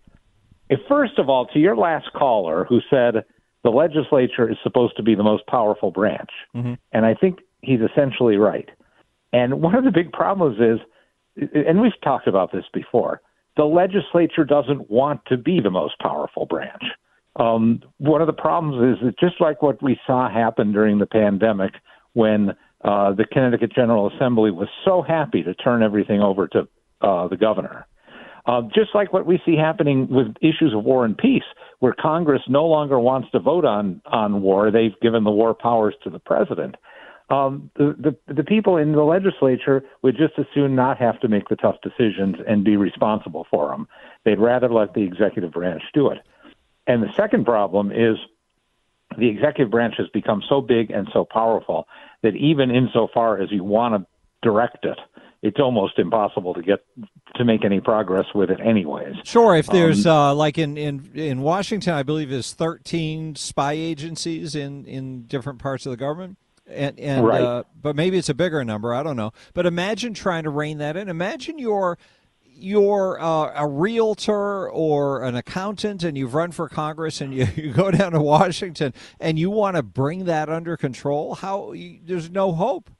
If, 0.69 0.81
first 0.89 1.19
of 1.19 1.29
all, 1.29 1.47
to 1.47 1.59
your 1.59 1.77
last 1.77 2.13
caller 2.15 2.65
who 2.65 2.81
said 2.89 3.25
the 3.63 3.71
legislature 3.71 4.51
is 4.51 4.57
supposed 4.63 4.97
to 4.97 5.03
be 5.03 5.15
the 5.15 5.23
most 5.23 5.47
powerful 5.47 5.91
branch, 5.91 6.31
mm-hmm. 6.55 6.75
and 6.93 7.07
I 7.07 7.15
think 7.15 7.41
he's 7.63 7.81
essentially 7.81 8.37
right. 8.37 8.69
And 9.33 9.61
one 9.61 9.75
of 9.75 9.85
the 9.85 9.91
big 9.91 10.13
problems 10.13 10.59
is, 10.61 11.51
and 11.55 11.81
we've 11.81 11.93
talked 12.03 12.29
about 12.29 12.53
this 12.53 12.65
before, 12.73 13.21
the 13.57 13.65
legislature 13.65 14.45
doesn't 14.45 14.91
want 14.91 15.21
to 15.27 15.37
be 15.37 15.61
the 15.61 15.71
most 15.71 15.99
powerful 15.99 16.47
branch. 16.47 16.83
Um, 17.37 17.83
one 17.99 18.21
of 18.21 18.27
the 18.27 18.33
problems 18.33 18.97
is 18.97 19.05
that 19.05 19.19
just 19.19 19.41
like 19.41 19.61
what 19.61 19.83
we 19.83 19.99
saw 20.07 20.31
happen 20.31 20.73
during 20.73 20.99
the 20.99 21.07
pandemic 21.07 21.73
when 22.15 22.51
uh, 22.83 23.13
the 23.13 23.25
Connecticut 23.31 23.73
General 23.73 24.11
Assembly 24.15 24.51
was 24.51 24.69
so 24.85 25.03
happy 25.03 25.43
to 25.43 25.55
turn 25.55 25.83
everything 25.83 26.21
over 26.21 26.49
to 26.49 26.69
uh, 27.01 27.29
the 27.29 27.37
governor. 27.37 27.87
Uh, 28.47 28.63
just 28.75 28.95
like 28.95 29.13
what 29.13 29.25
we 29.25 29.41
see 29.47 29.57
happening 29.57 30.07
with 30.11 30.29
issues 30.43 30.75
of 30.77 30.85
war 30.85 31.05
and 31.05 31.17
peace, 31.17 31.45
where 31.79 31.95
Congress 31.99 32.43
no 32.47 32.67
longer 32.67 33.01
wants 33.01 33.31
to 33.31 33.39
vote 33.41 33.65
on 33.65 34.03
on 34.05 34.43
war, 34.43 34.71
they've 34.71 34.99
given 35.01 35.25
the 35.25 35.31
war 35.31 35.55
powers 35.55 35.95
to 36.05 36.11
the 36.11 36.19
president. 36.19 36.75
Um, 37.31 37.71
the, 37.77 37.97
the 38.27 38.35
the 38.35 38.45
people 38.45 38.77
in 38.77 38.93
the 38.93 39.03
legislature 39.03 39.83
would 40.03 40.19
just 40.19 40.35
as 40.39 40.45
soon 40.55 40.75
not 40.75 40.99
have 40.99 41.19
to 41.21 41.29
make 41.29 41.49
the 41.49 41.57
tough 41.57 41.77
decisions 41.83 42.37
and 42.47 42.65
be 42.65 42.77
responsible 42.77 43.47
for 43.51 43.71
them. 43.71 43.89
They'd 44.27 44.39
rather 44.39 44.69
let 44.69 44.93
the 44.93 45.03
executive 45.03 45.53
branch 45.53 45.83
do 45.95 46.09
it. 46.09 46.19
And 46.87 47.03
the 47.03 47.13
second 47.17 47.47
problem 47.47 47.91
is 47.93 48.19
the 49.19 49.29
executive 49.29 49.71
branch 49.71 49.95
has 49.99 50.09
become 50.09 50.43
so 50.49 50.61
big 50.61 50.91
and 50.91 51.09
so 51.13 51.25
powerful 51.25 51.87
that 52.23 52.35
even 52.37 52.71
insofar 52.71 53.41
as 53.41 53.51
you 53.51 53.65
want 53.65 53.95
to 53.95 54.07
direct 54.43 54.85
it, 54.85 54.99
it's 55.43 55.61
almost 55.61 55.99
impossible 55.99 56.55
to 56.55 56.63
get 56.63 56.85
to 57.37 57.45
make 57.45 57.65
any 57.67 57.79
progress 57.79 58.25
with 58.35 58.51
it 58.51 58.61
anyways. 58.61 59.15
Sure, 59.25 59.55
if 59.55 59.67
there's 59.67 60.07
um, 60.07 60.17
uh, 60.17 60.35
like 60.35 60.57
in, 60.57 60.79
in 60.79 61.11
in 61.15 61.43
Washington, 61.43 61.93
I 61.93 62.03
believe 62.03 62.31
there's 62.31 62.55
13 62.55 63.37
spy 63.37 63.73
agencies 63.73 64.55
in 64.55 64.87
in 64.87 65.25
different 65.25 65.59
parts 65.59 65.85
of 65.85 65.91
the 65.91 65.97
government. 65.97 66.39
And, 66.67 66.99
and 66.99 67.27
right. 67.27 67.43
uh, 67.43 67.63
but 67.83 67.95
maybe 67.95 68.17
it's 68.17 68.31
a 68.31 68.35
bigger 68.35 68.65
number. 68.65 68.95
I 68.95 69.03
don't 69.03 69.19
know. 69.19 69.35
But 69.53 69.67
imagine 69.67 70.15
trying 70.15 70.45
to 70.45 70.51
rein 70.51 70.79
that 70.79 70.97
in. 70.97 71.11
Imagine 71.11 71.59
you're 71.59 71.99
you're 72.57 73.21
uh, 73.21 73.53
a 73.55 73.67
realtor 73.67 74.69
or 74.71 75.23
an 75.25 75.35
accountant 75.35 76.03
and 76.03 76.17
you've 76.17 76.35
run 76.35 76.53
for 76.53 76.69
Congress 76.69 77.21
and 77.21 77.35
you, 77.35 77.47
you 77.57 77.73
go 77.73 77.91
down 77.91 78.13
to 78.13 78.21
Washington 78.21 78.93
and 79.21 79.39
you 79.39 79.51
want 79.51 79.77
to 79.77 79.83
bring 79.83 80.25
that 80.25 80.49
under 80.49 80.77
control, 80.77 81.35
how 81.35 81.73
you, 81.73 82.01
there's 82.05 82.31
no 82.31 82.53
hope. 82.53 82.91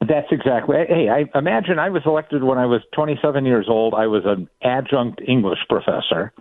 That's 0.00 0.26
exactly. 0.30 0.76
Hey, 0.88 1.08
I 1.08 1.38
imagine 1.38 1.78
I 1.78 1.88
was 1.88 2.02
elected 2.04 2.42
when 2.42 2.58
I 2.58 2.66
was 2.66 2.82
27 2.94 3.46
years 3.46 3.66
old. 3.68 3.94
I 3.94 4.06
was 4.06 4.22
an 4.26 4.48
adjunct 4.62 5.22
English 5.26 5.60
professor, 5.68 6.32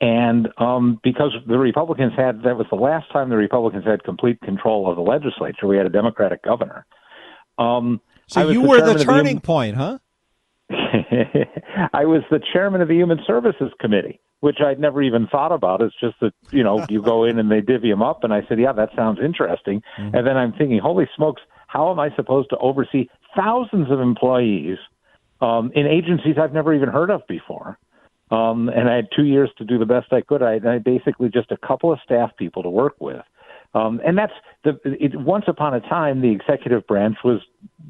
and 0.00 0.48
um, 0.58 1.00
because 1.02 1.34
the 1.46 1.58
Republicans 1.58 2.12
had 2.16 2.42
that 2.42 2.56
was 2.56 2.66
the 2.70 2.76
last 2.76 3.10
time 3.12 3.28
the 3.28 3.36
Republicans 3.36 3.84
had 3.84 4.04
complete 4.04 4.40
control 4.42 4.88
of 4.88 4.96
the 4.96 5.02
legislature. 5.02 5.66
We 5.66 5.76
had 5.76 5.86
a 5.86 5.90
Democratic 5.90 6.42
governor. 6.42 6.86
Um, 7.58 8.00
so 8.28 8.50
you 8.50 8.62
were 8.62 8.80
the 8.80 9.02
turning 9.02 9.36
the, 9.36 9.40
point, 9.40 9.76
huh? 9.76 9.98
I 10.70 12.04
was 12.04 12.22
the 12.30 12.40
chairman 12.52 12.80
of 12.80 12.88
the 12.88 12.94
Human 12.94 13.18
Services 13.26 13.72
Committee, 13.80 14.20
which 14.40 14.58
I'd 14.64 14.78
never 14.78 15.02
even 15.02 15.26
thought 15.26 15.52
about. 15.52 15.80
It's 15.80 15.94
just 16.00 16.16
that, 16.20 16.32
you 16.50 16.62
know, 16.62 16.84
you 16.88 17.02
go 17.02 17.24
in 17.24 17.38
and 17.38 17.50
they 17.50 17.60
divvy 17.60 17.90
them 17.90 18.02
up. 18.02 18.24
And 18.24 18.32
I 18.32 18.42
said, 18.48 18.60
yeah, 18.60 18.72
that 18.72 18.90
sounds 18.94 19.18
interesting. 19.24 19.82
Mm-hmm. 19.98 20.16
And 20.16 20.26
then 20.26 20.36
I'm 20.36 20.52
thinking, 20.52 20.78
holy 20.78 21.08
smokes, 21.16 21.42
how 21.66 21.90
am 21.90 21.98
I 21.98 22.14
supposed 22.16 22.50
to 22.50 22.58
oversee 22.58 23.08
thousands 23.36 23.90
of 23.90 24.00
employees 24.00 24.78
um, 25.40 25.70
in 25.74 25.86
agencies 25.86 26.36
I've 26.40 26.52
never 26.52 26.74
even 26.74 26.88
heard 26.88 27.10
of 27.10 27.26
before? 27.28 27.78
Um, 28.30 28.68
and 28.68 28.90
I 28.90 28.96
had 28.96 29.08
two 29.16 29.24
years 29.24 29.50
to 29.58 29.64
do 29.64 29.78
the 29.78 29.86
best 29.86 30.12
I 30.12 30.20
could. 30.20 30.42
I, 30.42 30.60
I 30.66 30.78
basically 30.78 31.30
just 31.30 31.50
a 31.50 31.56
couple 31.56 31.92
of 31.92 31.98
staff 32.04 32.30
people 32.36 32.62
to 32.62 32.68
work 32.68 32.96
with. 33.00 33.22
Um, 33.74 34.00
and 34.04 34.16
that's 34.16 34.32
the 34.64 34.78
it, 34.84 35.18
once 35.20 35.44
upon 35.46 35.74
a 35.74 35.80
time 35.80 36.22
the 36.22 36.30
executive 36.30 36.86
branch 36.86 37.18
was 37.22 37.40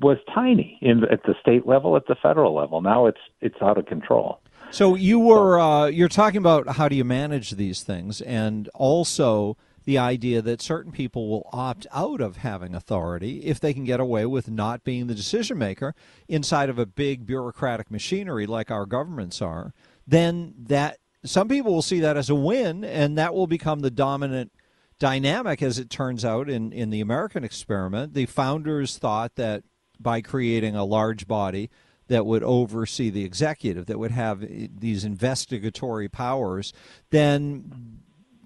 was 0.01 0.19
tiny 0.35 0.79
in 0.83 1.05
at 1.05 1.23
the 1.23 1.35
state 1.41 1.67
level, 1.67 1.97
at 1.97 2.07
the 2.07 2.17
federal 2.21 2.55
level. 2.55 2.81
Now 2.81 3.07
it's 3.07 3.21
it's 3.41 3.61
out 3.63 3.79
of 3.79 3.87
control. 3.87 4.41
So 4.71 4.97
you 4.97 5.19
were 5.19 5.59
uh, 5.59 5.87
you're 5.87 6.09
talking 6.09 6.39
about 6.39 6.69
how 6.77 6.89
do 6.89 6.97
you 6.97 7.05
manage 7.05 7.53
these 7.53 7.83
things, 7.83 8.21
and 8.21 8.69
also 8.75 9.57
the 9.85 9.97
idea 9.97 10.43
that 10.43 10.61
certain 10.61 10.93
people 10.93 11.31
will 11.31 11.49
opt 11.51 11.87
out 11.93 12.21
of 12.21 12.39
having 12.39 12.75
authority 12.75 13.39
if 13.39 13.59
they 13.59 13.73
can 13.73 13.85
get 13.85 14.01
away 14.01 14.27
with 14.27 14.51
not 14.51 14.85
being 14.85 15.07
the 15.07 15.15
decision 15.15 15.57
maker 15.57 15.95
inside 16.29 16.69
of 16.69 16.79
a 16.79 16.85
big 16.85 17.25
bureaucratic 17.25 17.91
machinery 17.91 18.45
like 18.47 18.71
our 18.71 18.85
governments 18.85 19.41
are. 19.41 19.73
Then 20.07 20.53
that 20.59 20.99
some 21.25 21.49
people 21.49 21.73
will 21.73 21.83
see 21.83 22.01
that 22.01 22.19
as 22.19 22.29
a 22.29 22.35
win, 22.35 22.85
and 22.85 23.17
that 23.17 23.33
will 23.33 23.47
become 23.47 23.81
the 23.81 23.91
dominant 23.91 24.53
dynamic 24.99 25.63
as 25.63 25.79
it 25.79 25.91
turns 25.91 26.25
out 26.25 26.49
in, 26.49 26.73
in 26.73 26.91
the 26.91 27.01
American 27.01 27.45
experiment. 27.45 28.15
The 28.15 28.27
founders 28.27 28.99
thought 28.99 29.37
that 29.37 29.65
by 30.01 30.21
creating 30.21 30.77
a 30.77 30.85
large 30.85 31.27
body 31.27 31.71
that 32.09 32.27
would 32.27 32.43
oversee 32.43 33.11
the 33.11 33.25
executive, 33.25 33.87
that 33.87 33.99
would 33.99 34.11
have 34.11 34.41
these 34.41 35.05
investigatory 35.05 36.09
powers, 36.09 36.73
then 37.11 38.01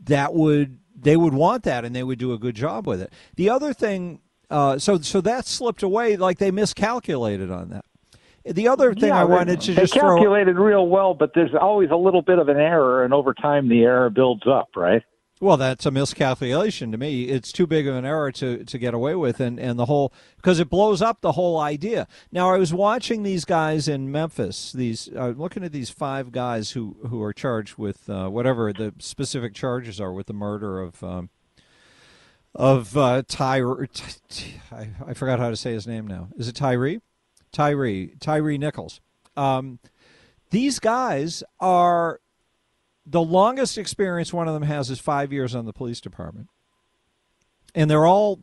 that 0.04 0.34
would 0.34 0.78
they 0.94 1.16
would 1.16 1.34
want 1.34 1.64
that 1.64 1.84
and 1.84 1.96
they 1.96 2.02
would 2.02 2.18
do 2.18 2.32
a 2.32 2.38
good 2.38 2.54
job 2.54 2.86
with 2.86 3.00
it. 3.00 3.12
The 3.36 3.48
other 3.50 3.72
thing, 3.72 4.20
uh, 4.50 4.78
so 4.78 4.98
so 5.00 5.20
that 5.20 5.46
slipped 5.46 5.82
away, 5.82 6.16
like 6.16 6.38
they 6.38 6.50
miscalculated 6.50 7.50
on 7.50 7.70
that. 7.70 7.84
The 8.44 8.66
other 8.66 8.92
thing 8.92 9.10
yeah, 9.10 9.20
I 9.20 9.24
wanted 9.24 9.60
to 9.62 9.74
just 9.74 9.94
calculated 9.94 10.56
throw... 10.56 10.64
real 10.64 10.86
well, 10.88 11.14
but 11.14 11.32
there's 11.34 11.54
always 11.54 11.90
a 11.90 11.96
little 11.96 12.22
bit 12.22 12.40
of 12.40 12.48
an 12.48 12.56
error, 12.56 13.04
and 13.04 13.14
over 13.14 13.32
time 13.32 13.68
the 13.68 13.82
error 13.84 14.10
builds 14.10 14.42
up, 14.48 14.70
right? 14.74 15.02
Well, 15.42 15.56
that's 15.56 15.84
a 15.86 15.90
miscalculation 15.90 16.92
to 16.92 16.98
me. 16.98 17.24
It's 17.24 17.50
too 17.50 17.66
big 17.66 17.88
of 17.88 17.96
an 17.96 18.04
error 18.04 18.30
to, 18.30 18.64
to 18.64 18.78
get 18.78 18.94
away 18.94 19.16
with, 19.16 19.40
and, 19.40 19.58
and 19.58 19.76
the 19.76 19.86
whole 19.86 20.12
because 20.36 20.60
it 20.60 20.70
blows 20.70 21.02
up 21.02 21.20
the 21.20 21.32
whole 21.32 21.58
idea. 21.58 22.06
Now, 22.30 22.54
I 22.54 22.58
was 22.58 22.72
watching 22.72 23.24
these 23.24 23.44
guys 23.44 23.88
in 23.88 24.12
Memphis. 24.12 24.70
These 24.70 25.10
uh, 25.16 25.30
looking 25.30 25.64
at 25.64 25.72
these 25.72 25.90
five 25.90 26.30
guys 26.30 26.70
who 26.70 26.96
who 27.08 27.20
are 27.24 27.32
charged 27.32 27.76
with 27.76 28.08
uh, 28.08 28.28
whatever 28.28 28.72
the 28.72 28.94
specific 29.00 29.52
charges 29.52 30.00
are 30.00 30.12
with 30.12 30.28
the 30.28 30.32
murder 30.32 30.80
of 30.80 31.02
um, 31.02 31.28
of 32.54 32.96
uh, 32.96 33.24
Tyree. 33.26 33.88
I, 34.70 34.90
I 35.04 35.12
forgot 35.12 35.40
how 35.40 35.50
to 35.50 35.56
say 35.56 35.72
his 35.72 35.88
name 35.88 36.06
now. 36.06 36.28
Is 36.36 36.46
it 36.46 36.54
Tyree? 36.54 37.00
Tyree 37.50 38.14
Tyree 38.20 38.58
Nichols. 38.58 39.00
Um, 39.36 39.80
these 40.50 40.78
guys 40.78 41.42
are 41.58 42.20
the 43.04 43.22
longest 43.22 43.78
experience 43.78 44.32
one 44.32 44.48
of 44.48 44.54
them 44.54 44.62
has 44.62 44.90
is 44.90 44.98
five 45.00 45.32
years 45.32 45.54
on 45.54 45.64
the 45.66 45.72
police 45.72 46.00
department. 46.00 46.48
and 47.74 47.90
they're 47.90 48.06
all 48.06 48.40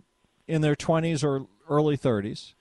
in 0.47 0.61
their 0.61 0.75
20s 0.75 1.23
or 1.23 1.45
early 1.69 1.97
30s. 1.97 2.53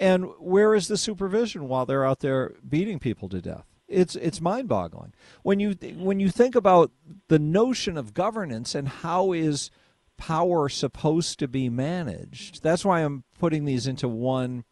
And 0.00 0.26
where 0.40 0.74
is 0.74 0.88
the 0.88 0.96
supervision 0.96 1.68
while 1.68 1.86
they're 1.86 2.04
out 2.04 2.20
there 2.20 2.54
beating 2.68 2.98
people 2.98 3.28
to 3.30 3.40
death? 3.40 3.66
It's 3.88 4.16
it's 4.16 4.40
mind-boggling 4.40 5.14
when 5.42 5.60
you 5.60 5.70
when 5.96 6.20
you 6.20 6.28
think 6.28 6.54
about 6.54 6.92
the 7.28 7.38
notion 7.38 7.96
of 7.96 8.12
governance 8.12 8.74
and 8.74 8.86
how 8.86 9.32
is 9.32 9.70
power 10.18 10.68
supposed 10.68 11.38
to 11.38 11.48
be 11.48 11.70
managed. 11.70 12.62
That's 12.62 12.84
why 12.84 13.00
I'm 13.00 13.24
putting 13.38 13.64
these 13.64 13.86
into 13.86 14.06
one 14.08 14.64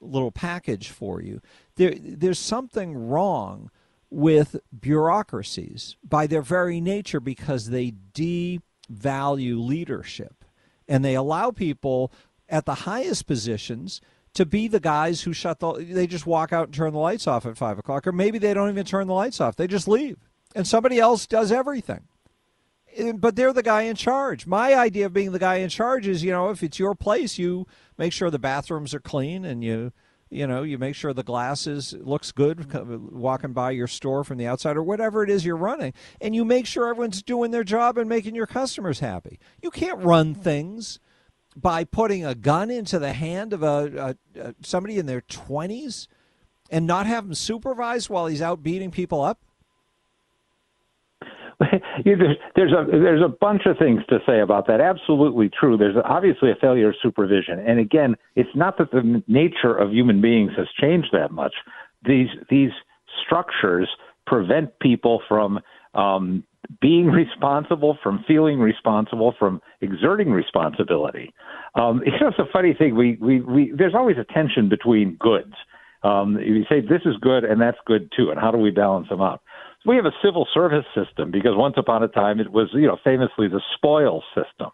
little 0.00 0.30
package 0.30 0.90
for 0.90 1.20
you. 1.20 1.40
There, 1.76 1.94
there's 1.98 2.38
something 2.38 2.94
wrong 3.08 3.70
with 4.10 4.56
bureaucracies 4.78 5.96
by 6.04 6.26
their 6.26 6.42
very 6.42 6.80
nature 6.80 7.20
because 7.20 7.70
they 7.70 7.92
devalue 8.12 9.64
leadership. 9.64 10.44
And 10.86 11.04
they 11.04 11.14
allow 11.14 11.50
people 11.50 12.12
at 12.48 12.66
the 12.66 12.74
highest 12.74 13.26
positions 13.26 14.00
to 14.34 14.44
be 14.44 14.68
the 14.68 14.80
guys 14.80 15.22
who 15.22 15.32
shut 15.32 15.60
the 15.60 15.72
they 15.72 16.06
just 16.06 16.26
walk 16.26 16.52
out 16.52 16.66
and 16.66 16.74
turn 16.74 16.92
the 16.92 16.98
lights 16.98 17.26
off 17.26 17.46
at 17.46 17.56
five 17.56 17.78
o'clock. 17.78 18.06
Or 18.06 18.12
maybe 18.12 18.38
they 18.38 18.52
don't 18.52 18.68
even 18.68 18.84
turn 18.84 19.06
the 19.06 19.14
lights 19.14 19.40
off. 19.40 19.56
They 19.56 19.66
just 19.66 19.88
leave. 19.88 20.18
And 20.54 20.66
somebody 20.66 20.98
else 20.98 21.26
does 21.26 21.50
everything. 21.50 22.02
But 23.16 23.34
they're 23.34 23.52
the 23.52 23.62
guy 23.62 23.82
in 23.82 23.96
charge. 23.96 24.46
My 24.46 24.74
idea 24.74 25.06
of 25.06 25.12
being 25.12 25.32
the 25.32 25.38
guy 25.38 25.56
in 25.56 25.68
charge 25.68 26.06
is 26.06 26.22
you 26.22 26.30
know 26.30 26.50
if 26.50 26.62
it's 26.62 26.78
your 26.78 26.94
place 26.94 27.38
you 27.38 27.66
make 27.96 28.12
sure 28.12 28.30
the 28.30 28.38
bathrooms 28.38 28.94
are 28.94 29.00
clean 29.00 29.44
and 29.44 29.64
you 29.64 29.92
you 30.34 30.46
know 30.46 30.62
you 30.62 30.76
make 30.78 30.94
sure 30.94 31.12
the 31.12 31.22
glasses 31.22 31.94
looks 32.00 32.32
good 32.32 32.72
walking 33.12 33.52
by 33.52 33.70
your 33.70 33.86
store 33.86 34.24
from 34.24 34.36
the 34.36 34.46
outside 34.46 34.76
or 34.76 34.82
whatever 34.82 35.22
it 35.22 35.30
is 35.30 35.44
you're 35.44 35.56
running 35.56 35.92
and 36.20 36.34
you 36.34 36.44
make 36.44 36.66
sure 36.66 36.88
everyone's 36.88 37.22
doing 37.22 37.50
their 37.50 37.64
job 37.64 37.96
and 37.96 38.08
making 38.08 38.34
your 38.34 38.46
customers 38.46 39.00
happy. 39.00 39.38
You 39.62 39.70
can't 39.70 40.02
run 40.02 40.32
mm-hmm. 40.32 40.42
things 40.42 40.98
by 41.56 41.84
putting 41.84 42.26
a 42.26 42.34
gun 42.34 42.70
into 42.70 42.98
the 42.98 43.12
hand 43.12 43.52
of 43.52 43.62
a, 43.62 44.16
a, 44.36 44.40
a 44.40 44.54
somebody 44.62 44.98
in 44.98 45.06
their 45.06 45.20
20s 45.22 46.08
and 46.70 46.86
not 46.86 47.06
have 47.06 47.24
him 47.24 47.34
supervised 47.34 48.10
while 48.10 48.26
he's 48.26 48.42
out 48.42 48.62
beating 48.62 48.90
people 48.90 49.22
up 49.22 49.40
there's, 52.04 52.36
there's 52.56 52.72
a 52.72 52.84
there's 52.90 53.22
a 53.22 53.28
bunch 53.28 53.62
of 53.66 53.78
things 53.78 54.02
to 54.08 54.18
say 54.26 54.40
about 54.40 54.66
that. 54.66 54.80
Absolutely 54.80 55.48
true. 55.48 55.76
There's 55.76 55.96
obviously 56.04 56.50
a 56.50 56.56
failure 56.60 56.88
of 56.88 56.96
supervision, 57.02 57.58
and 57.58 57.78
again, 57.78 58.16
it's 58.36 58.50
not 58.54 58.78
that 58.78 58.90
the 58.90 59.22
nature 59.28 59.76
of 59.76 59.92
human 59.92 60.20
beings 60.20 60.52
has 60.56 60.66
changed 60.80 61.08
that 61.12 61.30
much. 61.30 61.54
These 62.04 62.28
these 62.50 62.70
structures 63.24 63.88
prevent 64.26 64.78
people 64.80 65.22
from 65.28 65.60
um, 65.94 66.44
being 66.80 67.06
responsible, 67.10 67.98
from 68.02 68.24
feeling 68.26 68.58
responsible, 68.58 69.34
from 69.38 69.60
exerting 69.80 70.30
responsibility. 70.30 71.32
Um, 71.74 72.02
you 72.04 72.12
know, 72.20 72.28
it's 72.28 72.38
a 72.38 72.50
funny 72.52 72.74
thing. 72.74 72.96
We, 72.96 73.18
we, 73.20 73.40
we 73.40 73.72
there's 73.76 73.94
always 73.94 74.16
a 74.18 74.32
tension 74.32 74.68
between 74.68 75.16
goods. 75.18 75.54
Um, 76.02 76.38
you 76.38 76.64
say 76.68 76.80
this 76.80 77.00
is 77.06 77.16
good 77.20 77.44
and 77.44 77.60
that's 77.60 77.78
good 77.86 78.12
too, 78.16 78.30
and 78.30 78.38
how 78.38 78.50
do 78.50 78.58
we 78.58 78.70
balance 78.70 79.08
them 79.08 79.22
out? 79.22 79.40
We 79.86 79.96
have 79.96 80.06
a 80.06 80.12
civil 80.24 80.46
service 80.52 80.86
system 80.94 81.30
because 81.30 81.52
once 81.54 81.74
upon 81.76 82.02
a 82.02 82.08
time 82.08 82.40
it 82.40 82.50
was, 82.50 82.68
you 82.72 82.86
know, 82.86 82.98
famously 83.04 83.48
the 83.48 83.60
spoil 83.74 84.22
system 84.34 84.70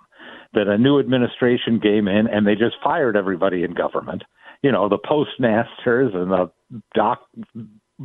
that 0.54 0.68
a 0.68 0.78
new 0.78 0.98
administration 0.98 1.80
came 1.80 2.08
in 2.08 2.26
and 2.26 2.46
they 2.46 2.54
just 2.54 2.76
fired 2.82 3.16
everybody 3.16 3.64
in 3.64 3.74
government. 3.74 4.22
You 4.62 4.72
know, 4.72 4.88
the 4.88 4.98
postmasters 4.98 6.12
and 6.14 6.30
the 6.30 6.50
dock 6.94 7.26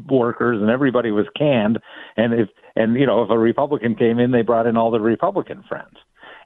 workers 0.10 0.62
and 0.62 0.70
everybody 0.70 1.12
was 1.12 1.26
canned. 1.38 1.80
And 2.18 2.34
if 2.34 2.50
and 2.76 2.96
you 2.96 3.06
know 3.06 3.24
if 3.24 3.30
a 3.30 3.38
republican 3.38 3.96
came 3.96 4.20
in 4.20 4.32
they 4.32 4.42
brought 4.42 4.68
in 4.68 4.78
all 4.78 4.92
the 4.92 5.00
republican 5.00 5.64
friends. 5.68 5.96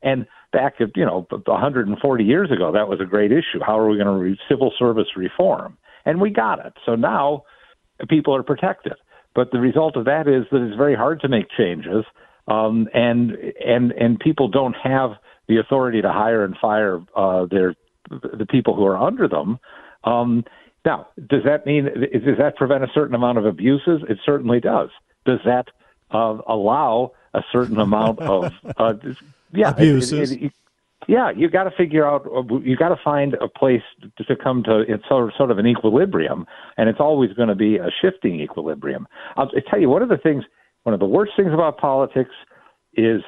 And 0.02 0.28
back 0.52 0.76
at 0.80 0.96
you 0.96 1.06
know 1.06 1.28
140 1.30 2.24
years 2.24 2.52
ago 2.52 2.72
that 2.72 2.88
was 2.88 3.00
a 3.02 3.06
great 3.06 3.32
issue. 3.32 3.60
How 3.66 3.80
are 3.80 3.90
we 3.90 3.98
going 3.98 4.08
to 4.08 4.24
re- 4.24 4.40
civil 4.50 4.72
service 4.78 5.08
reform? 5.16 5.78
And 6.06 6.22
we 6.22 6.30
got 6.32 6.66
it. 6.66 6.74
So 6.86 6.96
now 6.96 7.44
people 8.10 8.36
are 8.36 8.44
protected 8.44 8.94
but 9.40 9.52
the 9.52 9.60
result 9.62 9.96
of 9.96 10.04
that 10.04 10.28
is 10.28 10.44
that 10.52 10.62
it's 10.62 10.76
very 10.76 10.96
hard 10.96 11.22
to 11.22 11.30
make 11.30 11.46
changes, 11.58 12.04
um, 12.50 12.90
and 12.94 13.38
and 13.66 13.94
and 13.94 14.20
people 14.20 14.50
don't 14.50 14.76
have 14.84 15.12
the 15.48 15.60
authority 15.60 16.02
to 16.02 16.12
hire 16.12 16.44
and 16.44 16.58
fire 16.58 17.00
uh, 17.16 17.46
their 17.46 17.74
the 18.10 18.46
people 18.50 18.76
who 18.76 18.86
are 18.86 18.98
under 18.98 19.30
them. 19.30 19.58
Um, 20.04 20.44
now, 20.84 21.08
does 21.30 21.46
that 21.46 21.66
mean 21.66 21.86
does 21.86 22.38
that 22.38 22.58
prevent 22.58 22.84
a 22.84 22.90
certain 22.94 23.16
amount 23.16 23.38
of 23.38 23.46
abuses? 23.46 24.02
It 24.10 24.18
certainly 24.26 24.60
does. 24.60 24.90
Does 25.26 25.40
that 25.46 25.68
uh, 26.12 26.40
allow 26.46 27.14
a 27.34 27.42
certain 27.50 27.80
amount 27.80 28.20
of 28.20 28.52
uh, 28.76 28.96
yeah 29.54 29.70
abuses? 29.70 30.34
It, 30.34 30.44
it, 30.44 30.54
yeah, 31.10 31.32
you 31.36 31.50
got 31.50 31.64
to 31.64 31.72
figure 31.72 32.08
out. 32.08 32.30
You 32.64 32.78
got 32.78 32.90
to 32.90 33.00
find 33.04 33.34
a 33.42 33.48
place 33.48 33.82
to, 34.20 34.36
come 34.36 34.62
to 34.64 34.82
it's 34.88 35.04
sort 35.10 35.34
of, 35.50 35.58
an 35.58 35.66
equilibrium, 35.66 36.46
and 36.78 36.88
it's 36.88 37.00
always 37.00 37.34
going 37.34 37.50
to 37.50 37.56
be 37.56 37.78
a 37.78 37.90
shifting 38.00 38.40
equilibrium. 38.40 39.08
I'll 39.36 39.50
tell 39.68 39.82
you 39.82 39.90
one 39.90 40.04
of 40.04 40.10
the 40.10 40.18
things. 40.18 40.44
One 40.84 40.94
of 40.94 41.00
the 41.00 41.08
worst 41.08 41.32
things 41.36 41.52
about 41.52 41.80
politics 41.80 42.30
is, 42.94 43.22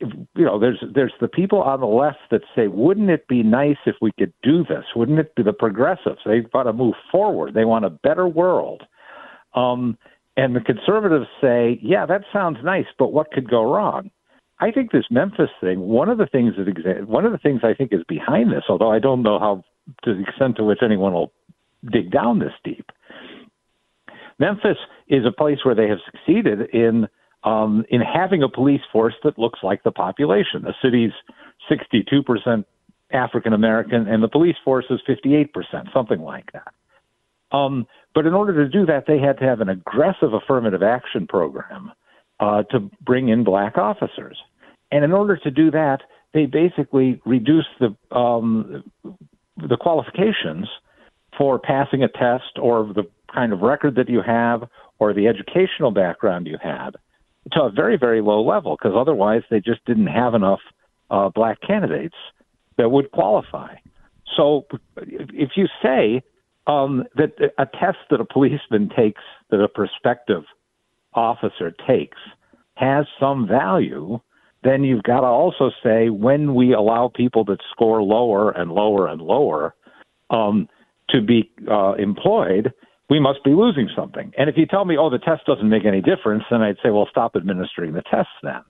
you 0.00 0.44
know, 0.44 0.60
there's 0.60 0.82
there's 0.94 1.12
the 1.20 1.26
people 1.26 1.60
on 1.60 1.80
the 1.80 1.86
left 1.86 2.18
that 2.30 2.42
say, 2.54 2.68
wouldn't 2.68 3.10
it 3.10 3.26
be 3.26 3.42
nice 3.42 3.78
if 3.84 3.96
we 4.00 4.12
could 4.16 4.32
do 4.44 4.62
this? 4.62 4.84
Wouldn't 4.94 5.18
it 5.18 5.34
be 5.34 5.42
the 5.42 5.52
progressives? 5.52 6.20
They 6.24 6.42
want 6.54 6.68
to 6.68 6.72
move 6.72 6.94
forward. 7.10 7.52
They 7.52 7.64
want 7.64 7.84
a 7.84 7.90
better 7.90 8.28
world. 8.28 8.84
Um, 9.54 9.98
and 10.36 10.54
the 10.54 10.60
conservatives 10.60 11.26
say, 11.40 11.80
yeah, 11.82 12.06
that 12.06 12.22
sounds 12.32 12.58
nice, 12.62 12.86
but 12.96 13.12
what 13.12 13.32
could 13.32 13.50
go 13.50 13.74
wrong? 13.74 14.12
I 14.60 14.70
think 14.72 14.90
this 14.90 15.04
Memphis 15.10 15.50
thing, 15.60 15.80
one 15.80 16.08
of 16.08 16.18
the 16.18 16.26
things 16.26 16.54
that 16.56 16.66
exa- 16.66 17.04
one 17.04 17.24
of 17.24 17.32
the 17.32 17.38
things 17.38 17.60
I 17.62 17.74
think 17.74 17.92
is 17.92 18.02
behind 18.08 18.50
this, 18.50 18.64
although 18.68 18.90
I 18.90 18.98
don't 18.98 19.22
know 19.22 19.38
how 19.38 19.64
to 20.04 20.14
the 20.14 20.22
extent 20.22 20.56
to 20.56 20.64
which 20.64 20.80
anyone 20.82 21.12
will 21.12 21.32
dig 21.90 22.10
down 22.10 22.40
this 22.40 22.52
deep. 22.64 22.90
Memphis 24.38 24.76
is 25.08 25.24
a 25.24 25.32
place 25.32 25.58
where 25.64 25.74
they 25.74 25.88
have 25.88 25.98
succeeded 26.10 26.70
in 26.72 27.08
um, 27.44 27.84
in 27.88 28.00
having 28.00 28.42
a 28.42 28.48
police 28.48 28.80
force 28.92 29.14
that 29.22 29.38
looks 29.38 29.60
like 29.62 29.84
the 29.84 29.92
population. 29.92 30.62
The 30.62 30.74
city's 30.82 31.12
62 31.68 32.22
percent 32.24 32.66
African 33.12 33.52
American, 33.52 34.08
and 34.08 34.22
the 34.22 34.28
police 34.28 34.56
force 34.64 34.86
is 34.90 35.00
58 35.06 35.52
percent, 35.52 35.88
something 35.94 36.20
like 36.20 36.50
that. 36.52 36.74
Um, 37.56 37.86
but 38.14 38.26
in 38.26 38.34
order 38.34 38.64
to 38.64 38.68
do 38.68 38.84
that, 38.86 39.04
they 39.06 39.18
had 39.18 39.38
to 39.38 39.44
have 39.44 39.60
an 39.60 39.68
aggressive 39.68 40.34
affirmative 40.34 40.82
action 40.82 41.26
program 41.26 41.92
uh, 42.40 42.64
to 42.64 42.90
bring 43.00 43.28
in 43.28 43.44
black 43.44 43.78
officers. 43.78 44.36
And 44.90 45.04
in 45.04 45.12
order 45.12 45.36
to 45.36 45.50
do 45.50 45.70
that, 45.70 45.98
they 46.34 46.46
basically 46.46 47.20
reduced 47.24 47.68
the 47.80 48.16
um, 48.16 48.84
the 49.56 49.76
qualifications 49.76 50.68
for 51.36 51.58
passing 51.58 52.02
a 52.02 52.08
test 52.08 52.58
or 52.60 52.92
the 52.94 53.04
kind 53.32 53.52
of 53.52 53.60
record 53.60 53.96
that 53.96 54.08
you 54.08 54.22
have 54.24 54.64
or 54.98 55.12
the 55.12 55.26
educational 55.26 55.90
background 55.90 56.46
you 56.46 56.56
had 56.62 56.90
to 57.52 57.62
a 57.62 57.70
very 57.70 57.96
very 57.96 58.20
low 58.20 58.42
level 58.42 58.76
because 58.76 58.96
otherwise 58.96 59.42
they 59.50 59.60
just 59.60 59.84
didn't 59.84 60.06
have 60.06 60.34
enough 60.34 60.60
uh, 61.10 61.28
black 61.28 61.58
candidates 61.60 62.16
that 62.76 62.90
would 62.90 63.10
qualify. 63.10 63.74
So 64.36 64.66
if 64.96 65.50
you 65.56 65.66
say 65.82 66.22
um, 66.66 67.04
that 67.16 67.32
a 67.58 67.66
test 67.66 67.98
that 68.10 68.20
a 68.20 68.24
policeman 68.24 68.90
takes 68.94 69.22
that 69.50 69.60
a 69.60 69.68
prospective 69.68 70.44
officer 71.14 71.72
takes 71.86 72.18
has 72.74 73.06
some 73.18 73.48
value, 73.48 74.20
then 74.62 74.82
you've 74.84 75.02
got 75.02 75.20
to 75.20 75.26
also 75.26 75.70
say 75.82 76.08
when 76.08 76.54
we 76.54 76.72
allow 76.72 77.10
people 77.14 77.44
that 77.44 77.58
score 77.70 78.02
lower 78.02 78.50
and 78.50 78.72
lower 78.72 79.06
and 79.06 79.20
lower 79.20 79.74
um, 80.30 80.68
to 81.10 81.20
be 81.22 81.50
uh, 81.70 81.94
employed, 81.94 82.72
we 83.08 83.20
must 83.20 83.42
be 83.44 83.50
losing 83.50 83.88
something. 83.96 84.32
And 84.36 84.50
if 84.50 84.56
you 84.56 84.66
tell 84.66 84.84
me, 84.84 84.96
oh, 84.98 85.10
the 85.10 85.18
test 85.18 85.46
doesn't 85.46 85.68
make 85.68 85.86
any 85.86 86.00
difference, 86.00 86.44
then 86.50 86.60
I'd 86.60 86.76
say, 86.82 86.90
well, 86.90 87.08
stop 87.10 87.36
administering 87.36 87.92
the 87.92 88.02
tests 88.02 88.32
then. 88.42 88.62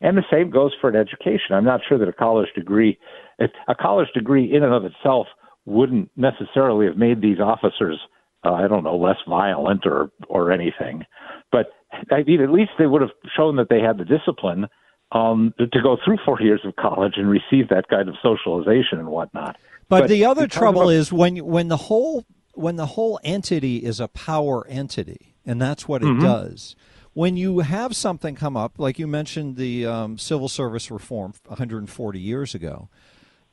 And 0.00 0.16
the 0.16 0.24
same 0.30 0.50
goes 0.50 0.72
for 0.80 0.90
an 0.90 0.96
education. 0.96 1.54
I'm 1.54 1.64
not 1.64 1.80
sure 1.88 1.98
that 1.98 2.08
a 2.08 2.12
college 2.12 2.48
degree, 2.54 2.98
a 3.40 3.74
college 3.74 4.08
degree 4.14 4.54
in 4.54 4.62
and 4.62 4.72
of 4.72 4.84
itself, 4.84 5.26
wouldn't 5.66 6.10
necessarily 6.16 6.86
have 6.86 6.96
made 6.96 7.22
these 7.22 7.40
officers, 7.40 7.98
uh, 8.44 8.52
I 8.52 8.68
don't 8.68 8.84
know, 8.84 8.96
less 8.96 9.16
violent 9.26 9.86
or 9.86 10.10
or 10.28 10.52
anything. 10.52 11.04
But 11.50 11.70
I 12.10 12.22
mean, 12.22 12.42
at 12.42 12.50
least 12.50 12.72
they 12.78 12.86
would 12.86 13.00
have 13.00 13.12
shown 13.34 13.56
that 13.56 13.68
they 13.70 13.80
had 13.80 13.96
the 13.96 14.04
discipline 14.04 14.66
um, 15.14 15.54
to 15.58 15.80
go 15.80 15.96
through 16.04 16.18
four 16.24 16.40
years 16.42 16.60
of 16.64 16.74
college 16.76 17.14
and 17.16 17.30
receive 17.30 17.68
that 17.68 17.88
kind 17.88 18.08
of 18.08 18.16
socialization 18.20 18.98
and 18.98 19.06
whatnot. 19.06 19.56
But, 19.88 20.00
but 20.00 20.08
the 20.08 20.24
other 20.24 20.48
trouble 20.48 20.90
is 20.90 21.12
when 21.12 21.36
when 21.36 21.68
the 21.68 21.76
whole 21.76 22.24
when 22.54 22.76
the 22.76 22.86
whole 22.86 23.20
entity 23.22 23.78
is 23.78 24.00
a 24.00 24.08
power 24.08 24.66
entity, 24.66 25.34
and 25.46 25.62
that's 25.62 25.88
what 25.88 26.02
it 26.02 26.06
mm-hmm. 26.06 26.22
does. 26.22 26.74
When 27.12 27.36
you 27.36 27.60
have 27.60 27.94
something 27.94 28.34
come 28.34 28.56
up, 28.56 28.78
like 28.78 28.98
you 28.98 29.06
mentioned 29.06 29.56
the 29.56 29.86
um, 29.86 30.18
civil 30.18 30.48
service 30.48 30.90
reform 30.90 31.34
140 31.46 32.18
years 32.18 32.56
ago, 32.56 32.88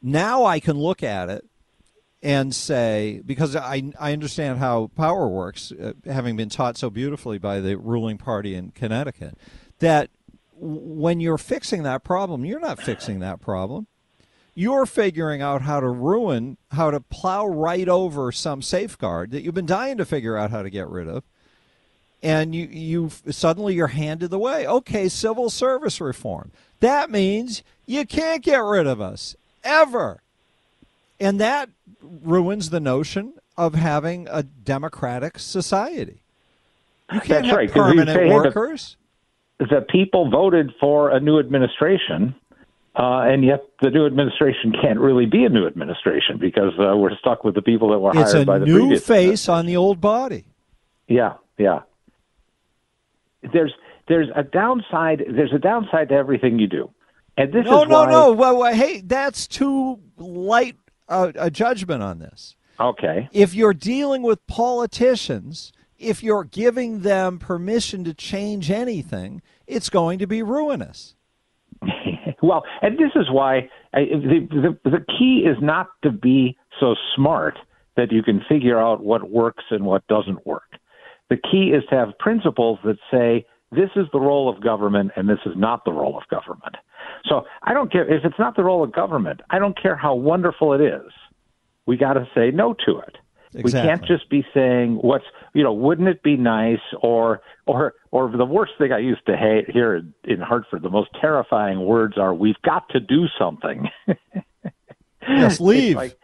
now 0.01 0.45
I 0.45 0.59
can 0.59 0.79
look 0.79 1.03
at 1.03 1.29
it 1.29 1.45
and 2.23 2.55
say 2.55 3.21
because 3.23 3.55
I 3.55 3.91
I 3.99 4.13
understand 4.13 4.59
how 4.59 4.89
power 4.95 5.27
works, 5.27 5.71
uh, 5.71 5.93
having 6.05 6.35
been 6.37 6.49
taught 6.49 6.77
so 6.77 6.89
beautifully 6.89 7.37
by 7.37 7.59
the 7.59 7.77
ruling 7.77 8.17
party 8.17 8.55
in 8.55 8.71
Connecticut, 8.71 9.37
that 9.79 10.09
when 10.61 11.19
you're 11.19 11.39
fixing 11.39 11.83
that 11.83 12.03
problem, 12.03 12.45
you're 12.45 12.59
not 12.59 12.79
fixing 12.79 13.19
that 13.19 13.41
problem. 13.41 13.87
You're 14.53 14.85
figuring 14.85 15.41
out 15.41 15.63
how 15.63 15.79
to 15.79 15.87
ruin, 15.87 16.57
how 16.71 16.91
to 16.91 16.99
plow 16.99 17.47
right 17.47 17.87
over 17.89 18.31
some 18.31 18.61
safeguard 18.61 19.31
that 19.31 19.41
you've 19.41 19.55
been 19.55 19.65
dying 19.65 19.97
to 19.97 20.05
figure 20.05 20.37
out 20.37 20.51
how 20.51 20.61
to 20.61 20.69
get 20.69 20.87
rid 20.87 21.07
of. 21.07 21.23
And 22.21 22.53
you, 22.53 22.67
you 22.67 23.11
suddenly 23.31 23.73
you're 23.73 23.87
handed 23.87 24.29
the 24.29 24.37
way. 24.37 24.67
Okay, 24.67 25.09
civil 25.09 25.49
service 25.49 25.99
reform. 25.99 26.51
That 26.79 27.09
means 27.09 27.63
you 27.87 28.05
can't 28.05 28.43
get 28.43 28.59
rid 28.59 28.85
of 28.85 29.01
us 29.01 29.35
ever. 29.63 30.21
And 31.19 31.39
that 31.39 31.69
ruins 32.01 32.69
the 32.69 32.79
notion 32.79 33.33
of 33.57 33.73
having 33.73 34.27
a 34.29 34.43
democratic 34.43 35.39
society. 35.39 36.21
You 37.11 37.19
can't 37.19 37.27
That's 37.29 37.47
have 37.47 37.57
right, 37.57 37.71
permanent 37.71 38.17
say, 38.17 38.27
hey, 38.27 38.29
the- 39.69 39.81
people 39.87 40.29
voted 40.29 40.71
for 40.79 41.09
a 41.11 41.19
new 41.19 41.39
administration, 41.39 42.35
uh, 42.95 43.21
and 43.31 43.43
yet 43.45 43.63
the 43.81 43.89
new 43.89 44.05
administration 44.05 44.73
can't 44.81 44.99
really 44.99 45.25
be 45.25 45.45
a 45.45 45.49
new 45.49 45.65
administration 45.67 46.37
because 46.39 46.73
uh, 46.79 46.95
we're 46.97 47.15
stuck 47.17 47.43
with 47.43 47.55
the 47.55 47.61
people 47.61 47.89
that 47.91 47.99
were 47.99 48.11
It's 48.15 48.33
hired 48.33 48.47
by 48.47 48.59
the 48.59 48.65
It's 48.65 48.69
a 48.71 48.73
new 48.73 48.79
previous. 48.81 49.07
face 49.07 49.47
on 49.49 49.65
the 49.65 49.77
old 49.77 50.01
body. 50.01 50.45
Yeah, 51.07 51.33
yeah. 51.57 51.81
There's 53.53 53.73
there's 54.07 54.27
a 54.35 54.43
downside. 54.43 55.23
There's 55.29 55.53
a 55.53 55.59
downside 55.59 56.09
to 56.09 56.15
everything 56.15 56.59
you 56.59 56.67
do, 56.67 56.91
and 57.37 57.51
this 57.51 57.65
No, 57.65 57.83
is 57.83 57.89
no, 57.89 57.99
why, 58.03 58.11
no. 58.11 58.33
Well, 58.33 58.57
well, 58.59 58.73
hey, 58.73 59.01
that's 59.01 59.47
too 59.47 59.99
light 60.17 60.75
a, 61.09 61.31
a 61.35 61.49
judgment 61.51 62.03
on 62.03 62.19
this. 62.19 62.55
Okay. 62.79 63.29
If 63.31 63.53
you're 63.53 63.73
dealing 63.73 64.21
with 64.21 64.45
politicians, 64.47 65.71
if 66.01 66.23
you're 66.23 66.43
giving 66.43 67.01
them 67.01 67.39
permission 67.39 68.03
to 68.05 68.13
change 68.13 68.71
anything, 68.71 69.41
it's 69.67 69.89
going 69.89 70.19
to 70.19 70.27
be 70.27 70.41
ruinous. 70.41 71.15
well, 72.43 72.63
and 72.81 72.97
this 72.97 73.11
is 73.15 73.29
why 73.31 73.69
I, 73.93 74.05
the, 74.05 74.77
the 74.83 74.89
the 74.89 75.05
key 75.17 75.45
is 75.45 75.57
not 75.61 75.87
to 76.03 76.11
be 76.11 76.57
so 76.79 76.95
smart 77.15 77.57
that 77.97 78.11
you 78.11 78.23
can 78.23 78.41
figure 78.47 78.79
out 78.79 79.03
what 79.03 79.29
works 79.29 79.63
and 79.69 79.85
what 79.85 80.05
doesn't 80.07 80.45
work. 80.45 80.63
The 81.29 81.37
key 81.37 81.71
is 81.75 81.83
to 81.89 81.95
have 81.95 82.17
principles 82.19 82.79
that 82.83 82.97
say 83.09 83.45
this 83.71 83.89
is 83.95 84.05
the 84.11 84.19
role 84.19 84.49
of 84.49 84.61
government 84.61 85.11
and 85.15 85.29
this 85.29 85.39
is 85.45 85.53
not 85.55 85.85
the 85.85 85.91
role 85.91 86.17
of 86.17 86.27
government. 86.29 86.75
So 87.25 87.43
I 87.63 87.73
don't 87.73 87.91
care 87.91 88.11
if 88.11 88.25
it's 88.25 88.39
not 88.39 88.55
the 88.55 88.63
role 88.63 88.83
of 88.83 88.91
government. 88.91 89.41
I 89.49 89.59
don't 89.59 89.79
care 89.81 89.95
how 89.95 90.15
wonderful 90.15 90.73
it 90.73 90.81
is. 90.81 91.11
We 91.85 91.97
got 91.97 92.13
to 92.13 92.27
say 92.35 92.51
no 92.51 92.73
to 92.85 92.99
it. 92.99 93.17
We 93.53 93.71
can't 93.71 94.05
just 94.05 94.29
be 94.29 94.45
saying 94.53 94.95
what's 95.01 95.25
you 95.53 95.63
know 95.63 95.73
wouldn't 95.73 96.07
it 96.07 96.23
be 96.23 96.37
nice 96.37 96.79
or 97.01 97.41
or 97.65 97.93
or 98.11 98.29
the 98.35 98.45
worst 98.45 98.73
thing 98.77 98.91
I 98.91 98.99
used 98.99 99.25
to 99.25 99.35
hate 99.35 99.69
here 99.69 100.03
in, 100.23 100.39
Hartford 100.39 100.81
the 100.83 100.89
most 100.89 101.09
terrifying 101.19 101.85
words 101.85 102.17
are 102.17 102.33
we've 102.33 102.61
got 102.63 102.87
to 102.89 102.99
do 102.99 103.25
something. 103.39 103.89
Yes, 105.27 105.59
leave. 105.59 105.95
like- 105.95 106.17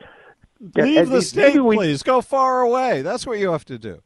leave 0.75 0.97
and 0.97 1.07
the 1.07 1.11
maybe 1.11 1.21
state, 1.21 1.59
we- 1.59 1.75
please. 1.75 2.01
Go 2.01 2.19
far 2.21 2.61
away. 2.61 3.03
That's 3.03 3.27
what 3.27 3.37
you 3.37 3.51
have 3.51 3.63
to 3.65 3.77
do. 3.77 4.01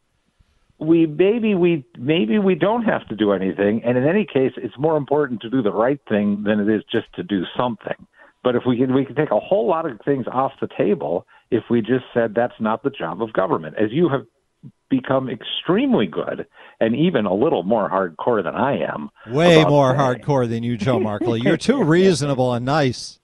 we 0.79 1.05
maybe 1.05 1.55
we 1.55 1.85
maybe 1.97 2.39
we 2.39 2.55
don't 2.55 2.83
have 2.83 3.07
to 3.07 3.15
do 3.15 3.31
anything 3.31 3.81
and 3.85 3.97
in 3.97 4.05
any 4.07 4.25
case 4.25 4.51
it's 4.57 4.77
more 4.77 4.97
important 4.97 5.39
to 5.41 5.49
do 5.49 5.61
the 5.61 5.71
right 5.71 5.99
thing 6.09 6.43
than 6.43 6.59
it 6.59 6.67
is 6.67 6.83
just 6.91 7.07
to 7.13 7.23
do 7.23 7.43
something 7.57 7.95
but 8.43 8.55
if 8.55 8.63
we 8.65 8.77
can 8.77 8.93
we 8.93 9.05
can 9.05 9.15
take 9.15 9.31
a 9.31 9.39
whole 9.39 9.67
lot 9.67 9.85
of 9.89 9.99
things 10.03 10.25
off 10.31 10.51
the 10.61 10.67
table 10.77 11.25
if 11.51 11.63
we 11.69 11.81
just 11.81 12.05
said 12.13 12.33
that's 12.35 12.59
not 12.59 12.83
the 12.83 12.89
job 12.89 13.21
of 13.21 13.31
government 13.33 13.75
as 13.77 13.91
you 13.91 14.09
have 14.09 14.25
become 14.89 15.29
extremely 15.29 16.05
good 16.05 16.45
and 16.79 16.95
even 16.95 17.25
a 17.25 17.33
little 17.33 17.63
more 17.63 17.89
hardcore 17.89 18.43
than 18.43 18.55
I 18.55 18.79
am 18.79 19.09
Way 19.27 19.63
more 19.63 19.95
saying- 19.95 20.21
hardcore 20.21 20.49
than 20.49 20.63
you, 20.63 20.77
Joe 20.77 20.99
Markley. 20.99 21.39
You're 21.43 21.57
too 21.57 21.83
reasonable 21.83 22.53
and 22.53 22.65
nice. 22.65 23.19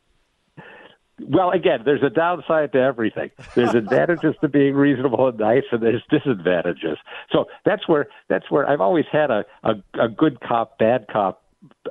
Well, 1.20 1.50
again, 1.50 1.80
there's 1.84 2.04
a 2.04 2.12
downside 2.12 2.74
to 2.74 2.80
everything. 2.80 3.32
There's 3.56 3.74
advantages 3.74 4.36
to 4.42 4.48
being 4.48 4.76
reasonable 4.76 5.28
and 5.28 5.40
nice, 5.40 5.64
and 5.72 5.82
there's 5.82 6.04
disadvantages. 6.12 6.98
So 7.32 7.46
that's 7.66 7.88
where 7.88 8.08
that's 8.30 8.52
where 8.52 8.70
I've 8.70 8.82
always 8.82 9.06
had 9.12 9.32
a 9.32 9.44
a, 9.64 9.72
a 10.00 10.08
good 10.10 10.40
cop, 10.42 10.78
bad 10.78 11.08
cop 11.12 11.42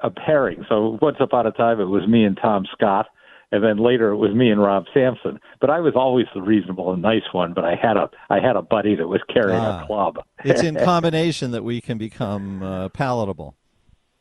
a 0.03 0.11
pairing. 0.11 0.65
So 0.69 0.97
once 1.03 1.17
upon 1.19 1.45
a 1.47 1.51
time, 1.51 1.81
it 1.81 1.87
was 1.87 2.07
me 2.07 2.25
and 2.25 2.39
Tom 2.41 2.67
Scott, 2.73 3.07
and 3.53 3.63
then 3.63 3.79
later 3.79 4.11
it 4.11 4.17
was 4.17 4.35
me 4.35 4.51
and 4.51 4.61
Rob 4.61 4.85
Sampson. 4.93 5.39
But 5.61 5.71
I 5.71 5.81
was 5.81 5.95
always 5.97 6.27
the 6.35 6.43
reasonable 6.43 6.93
and 6.93 7.01
nice 7.03 7.23
one. 7.33 7.53
But 7.55 7.65
I 7.65 7.75
had 7.81 7.97
a 7.97 8.11
I 8.31 8.41
had 8.41 8.57
a 8.57 8.63
buddy 8.63 8.95
that 8.97 9.09
was 9.09 9.21
carrying 9.33 9.59
Ah. 9.61 9.83
a 9.83 9.87
club. 9.87 10.19
It's 10.45 10.63
in 10.63 10.75
combination 10.85 11.51
that 11.53 11.65
we 11.65 11.81
can 11.81 11.99
become 11.99 12.63
uh, 12.63 12.89
palatable. 12.91 13.55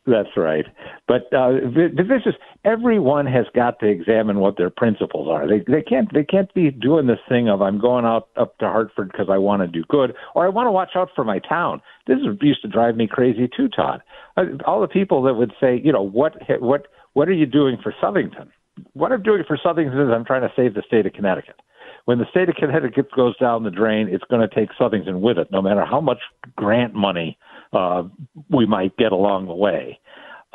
That's 0.08 0.28
right. 0.36 0.64
But 1.08 1.32
uh, 1.34 1.58
th- 1.74 1.96
this 1.96 2.22
is 2.26 2.34
everyone 2.64 3.26
has 3.26 3.46
got 3.56 3.80
to 3.80 3.86
examine 3.86 4.38
what 4.38 4.56
their 4.56 4.70
principles 4.70 5.26
are. 5.28 5.48
They 5.48 5.64
they 5.66 5.82
can't 5.82 6.12
they 6.14 6.22
can't 6.22 6.52
be 6.54 6.70
doing 6.70 7.08
this 7.08 7.18
thing 7.28 7.48
of 7.48 7.60
I'm 7.60 7.80
going 7.80 8.04
out 8.04 8.28
up 8.36 8.56
to 8.58 8.66
Hartford 8.66 9.10
because 9.10 9.26
I 9.28 9.38
want 9.38 9.62
to 9.62 9.66
do 9.68 9.82
good 9.88 10.14
or 10.36 10.46
I 10.46 10.48
want 10.48 10.68
to 10.68 10.70
watch 10.70 10.90
out 10.94 11.08
for 11.16 11.24
my 11.24 11.40
town. 11.40 11.82
This 12.06 12.18
is, 12.18 12.38
used 12.40 12.62
to 12.62 12.68
drive 12.68 12.94
me 12.96 13.08
crazy 13.08 13.48
too, 13.56 13.68
Todd. 13.68 14.00
Uh, 14.36 14.44
all 14.64 14.80
the 14.80 14.86
people 14.86 15.22
that 15.24 15.34
would 15.34 15.52
say, 15.60 15.80
you 15.82 15.90
know, 15.92 16.02
what 16.02 16.34
what 16.60 16.86
what 17.14 17.28
are 17.28 17.32
you 17.32 17.46
doing 17.46 17.76
for 17.82 17.92
Southington? 18.00 18.48
What 18.92 19.12
I'm 19.12 19.22
doing 19.22 19.42
for 19.46 19.56
Southington 19.56 20.06
is 20.06 20.12
I'm 20.12 20.24
trying 20.24 20.42
to 20.42 20.52
save 20.54 20.74
the 20.74 20.82
state 20.86 21.06
of 21.06 21.12
Connecticut. 21.12 21.56
When 22.04 22.18
the 22.18 22.26
state 22.30 22.48
of 22.48 22.54
Connecticut 22.54 23.10
goes 23.16 23.36
down 23.38 23.64
the 23.64 23.70
drain, 23.70 24.08
it's 24.08 24.24
going 24.30 24.46
to 24.46 24.54
take 24.54 24.70
Southington 24.78 25.20
with 25.20 25.38
it, 25.38 25.48
no 25.50 25.60
matter 25.60 25.84
how 25.84 26.00
much 26.00 26.20
grant 26.54 26.94
money 26.94 27.36
uh, 27.72 28.04
we 28.50 28.66
might 28.66 28.96
get 28.96 29.12
along 29.12 29.46
the 29.46 29.54
way. 29.54 29.98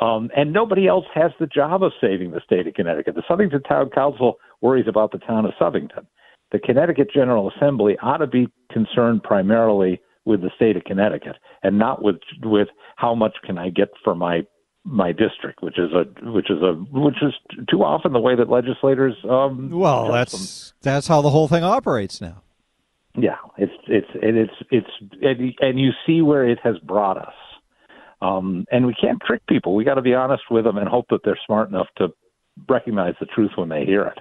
Um, 0.00 0.30
and 0.34 0.52
nobody 0.52 0.88
else 0.88 1.04
has 1.14 1.30
the 1.38 1.46
job 1.46 1.82
of 1.82 1.92
saving 2.00 2.32
the 2.32 2.40
state 2.44 2.66
of 2.66 2.74
Connecticut. 2.74 3.14
The 3.14 3.22
Southington 3.22 3.68
Town 3.68 3.90
Council 3.90 4.36
worries 4.60 4.88
about 4.88 5.12
the 5.12 5.18
town 5.18 5.44
of 5.44 5.52
Southington. 5.60 6.06
The 6.52 6.58
Connecticut 6.58 7.08
General 7.12 7.50
Assembly 7.50 7.96
ought 8.02 8.18
to 8.18 8.26
be 8.26 8.48
concerned 8.70 9.22
primarily 9.22 10.00
with 10.24 10.42
the 10.42 10.50
state 10.54 10.76
of 10.76 10.84
Connecticut 10.84 11.36
and 11.62 11.78
not 11.78 12.02
with 12.02 12.16
with 12.42 12.68
how 12.96 13.14
much 13.14 13.36
can 13.44 13.58
I 13.58 13.70
get 13.70 13.88
for 14.04 14.14
my 14.14 14.42
my 14.84 15.12
district, 15.12 15.62
which 15.62 15.78
is 15.78 15.90
a 15.92 16.04
which 16.30 16.50
is 16.50 16.60
a 16.62 16.72
which 16.90 17.22
is 17.22 17.32
too 17.70 17.82
often 17.82 18.12
the 18.12 18.20
way 18.20 18.34
that 18.34 18.48
legislators. 18.48 19.14
Um, 19.28 19.70
Well, 19.70 20.10
that's 20.10 20.74
that's 20.82 21.06
how 21.06 21.22
the 21.22 21.30
whole 21.30 21.48
thing 21.48 21.62
operates 21.64 22.20
now. 22.20 22.42
yeah, 23.16 23.36
it's 23.58 23.72
it's 23.86 24.08
and 24.20 24.36
it's 24.36 24.54
it's 24.70 24.90
and, 25.22 25.54
and 25.60 25.80
you 25.80 25.90
see 26.06 26.20
where 26.22 26.48
it 26.48 26.58
has 26.64 26.78
brought 26.78 27.18
us. 27.18 27.34
Um, 28.20 28.66
and 28.70 28.86
we 28.86 28.94
can't 28.94 29.20
trick 29.26 29.44
people. 29.48 29.74
We 29.74 29.82
got 29.84 29.94
to 29.94 30.02
be 30.02 30.14
honest 30.14 30.44
with 30.48 30.62
them 30.64 30.78
and 30.78 30.88
hope 30.88 31.06
that 31.10 31.20
they're 31.24 31.38
smart 31.44 31.68
enough 31.70 31.88
to 31.98 32.08
recognize 32.68 33.14
the 33.18 33.26
truth 33.26 33.50
when 33.56 33.68
they 33.68 33.84
hear 33.84 34.04
it. 34.04 34.18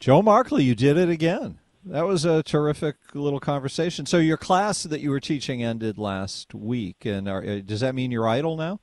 Joe 0.00 0.22
Markley, 0.22 0.64
you 0.64 0.74
did 0.74 0.96
it 0.96 1.10
again. 1.10 1.58
That 1.84 2.06
was 2.06 2.24
a 2.24 2.42
terrific 2.42 2.96
little 3.14 3.38
conversation. 3.38 4.06
So 4.06 4.16
your 4.16 4.38
class 4.38 4.82
that 4.84 5.00
you 5.00 5.10
were 5.10 5.20
teaching 5.20 5.62
ended 5.62 5.98
last 5.98 6.54
week, 6.54 7.04
and 7.04 7.28
are, 7.28 7.44
uh, 7.44 7.60
does 7.64 7.80
that 7.80 7.94
mean 7.94 8.10
you're 8.10 8.26
idle 8.26 8.56
now? 8.56 8.80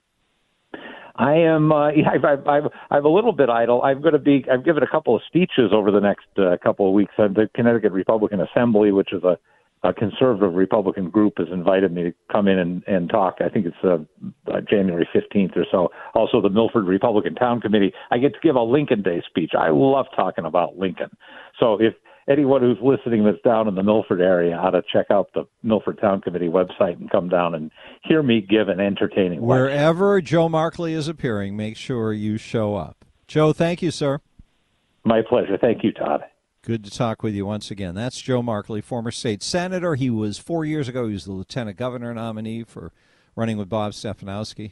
I 1.15 1.33
am. 1.35 1.71
Uh, 1.71 1.87
I've, 2.13 2.25
I've, 2.25 2.47
I've, 2.47 2.63
I'm 2.89 3.05
a 3.05 3.09
little 3.09 3.33
bit 3.33 3.49
idle. 3.49 3.81
I'm 3.81 4.01
going 4.01 4.13
to 4.13 4.19
be. 4.19 4.45
I've 4.51 4.65
given 4.65 4.83
a 4.83 4.87
couple 4.87 5.15
of 5.15 5.21
speeches 5.27 5.71
over 5.71 5.91
the 5.91 5.99
next 5.99 6.27
uh, 6.37 6.57
couple 6.63 6.87
of 6.87 6.93
weeks 6.93 7.13
at 7.17 7.33
the 7.33 7.49
Connecticut 7.55 7.91
Republican 7.91 8.39
Assembly, 8.41 8.91
which 8.91 9.13
is 9.13 9.23
a, 9.23 9.37
a 9.87 9.93
conservative 9.93 10.53
Republican 10.53 11.09
group, 11.09 11.33
has 11.37 11.47
invited 11.51 11.91
me 11.91 12.03
to 12.03 12.13
come 12.31 12.47
in 12.47 12.57
and, 12.57 12.83
and 12.87 13.09
talk. 13.09 13.35
I 13.41 13.49
think 13.49 13.65
it's 13.65 13.75
uh, 13.83 13.97
uh, 14.51 14.61
January 14.69 15.07
15th 15.13 15.55
or 15.57 15.65
so. 15.71 15.89
Also, 16.15 16.41
the 16.41 16.49
Milford 16.49 16.85
Republican 16.85 17.35
Town 17.35 17.61
Committee. 17.61 17.93
I 18.11 18.17
get 18.17 18.33
to 18.33 18.39
give 18.41 18.55
a 18.55 18.61
Lincoln 18.61 19.01
Day 19.01 19.21
speech. 19.27 19.51
I 19.57 19.69
love 19.69 20.05
talking 20.15 20.45
about 20.45 20.77
Lincoln. 20.77 21.09
So 21.59 21.79
if 21.79 21.93
anyone 22.29 22.61
who's 22.61 22.77
listening 22.81 23.23
that's 23.23 23.41
down 23.43 23.67
in 23.67 23.75
the 23.75 23.83
Milford 23.83 24.21
area 24.21 24.55
ought 24.55 24.71
to 24.71 24.81
check 24.91 25.07
out 25.11 25.29
the 25.33 25.45
Milford 25.61 25.99
Town 25.99 26.21
Committee 26.21 26.47
website 26.47 26.99
and 26.99 27.09
come 27.09 27.29
down 27.29 27.55
and 27.55 27.71
hear 28.03 28.23
me 28.23 28.41
give 28.41 28.69
an 28.69 28.79
entertaining 28.79 29.41
lecture. 29.41 29.63
Wherever 29.63 30.21
Joe 30.21 30.49
Markley 30.49 30.93
is 30.93 31.07
appearing, 31.07 31.55
make 31.57 31.77
sure 31.77 32.13
you 32.13 32.37
show 32.37 32.75
up. 32.75 33.05
Joe, 33.27 33.53
thank 33.53 33.81
you, 33.81 33.91
sir. 33.91 34.19
My 35.03 35.21
pleasure. 35.27 35.57
Thank 35.57 35.83
you, 35.83 35.91
Todd. 35.91 36.21
Good 36.61 36.85
to 36.85 36.91
talk 36.91 37.23
with 37.23 37.33
you 37.33 37.45
once 37.45 37.71
again. 37.71 37.93
That's 37.93 38.21
Joe 38.21 38.41
Markley, 38.41 38.79
former 38.79 39.11
state 39.11 39.43
senator. 39.43 39.95
He 39.95 40.09
was 40.09 40.37
four 40.37 40.63
years 40.63 40.87
ago. 40.87 41.07
He 41.07 41.13
was 41.13 41.25
the 41.25 41.33
lieutenant 41.33 41.75
governor 41.75 42.13
nominee 42.13 42.63
for 42.63 42.93
running 43.35 43.57
with 43.57 43.67
Bob 43.67 43.91
Stefanowski, 43.91 44.71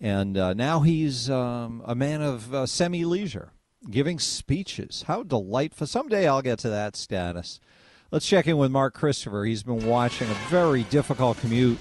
and 0.00 0.38
uh, 0.38 0.54
now 0.54 0.80
he's 0.80 1.28
um, 1.28 1.82
a 1.84 1.94
man 1.94 2.22
of 2.22 2.54
uh, 2.54 2.64
semi 2.64 3.04
leisure, 3.04 3.52
giving 3.90 4.18
speeches. 4.18 5.04
How 5.06 5.22
delightful! 5.22 5.86
Someday 5.86 6.26
I'll 6.28 6.42
get 6.42 6.58
to 6.60 6.70
that 6.70 6.96
status. 6.96 7.60
Let's 8.10 8.26
check 8.26 8.46
in 8.46 8.56
with 8.56 8.70
Mark 8.70 8.94
Christopher. 8.94 9.44
He's 9.44 9.62
been 9.62 9.86
watching 9.86 10.30
a 10.30 10.34
very 10.48 10.84
difficult 10.84 11.38
commute, 11.38 11.78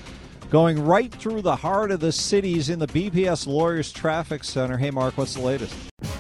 going 0.50 0.84
right 0.86 1.12
through 1.12 1.41
the 1.41 1.56
heart 1.56 1.91
of 1.91 2.00
the 2.00 2.12
cities 2.12 2.70
in 2.70 2.80
the 2.80 2.88
BPS 2.88 3.48
Lawyers 3.48 3.91
Traffic 3.91 4.43
Center. 4.43 4.78
Hey, 4.78 4.91
Mark, 4.91 5.18
what's 5.18 5.36
the 5.36 5.41
latest? 5.41 5.74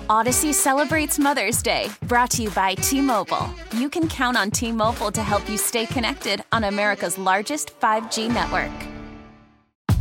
Audacy 0.09 0.53
celebrates 0.53 1.19
Mother's 1.19 1.61
Day, 1.61 1.89
brought 2.03 2.31
to 2.31 2.43
you 2.43 2.49
by 2.51 2.75
T 2.75 3.01
Mobile. 3.01 3.53
You 3.73 3.89
can 3.89 4.07
count 4.07 4.37
on 4.37 4.49
T 4.51 4.71
Mobile 4.71 5.11
to 5.11 5.21
help 5.21 5.49
you 5.49 5.57
stay 5.57 5.85
connected 5.85 6.43
on 6.53 6.63
America's 6.63 7.17
largest 7.17 7.77
5G 7.79 8.29
network. 8.29 8.96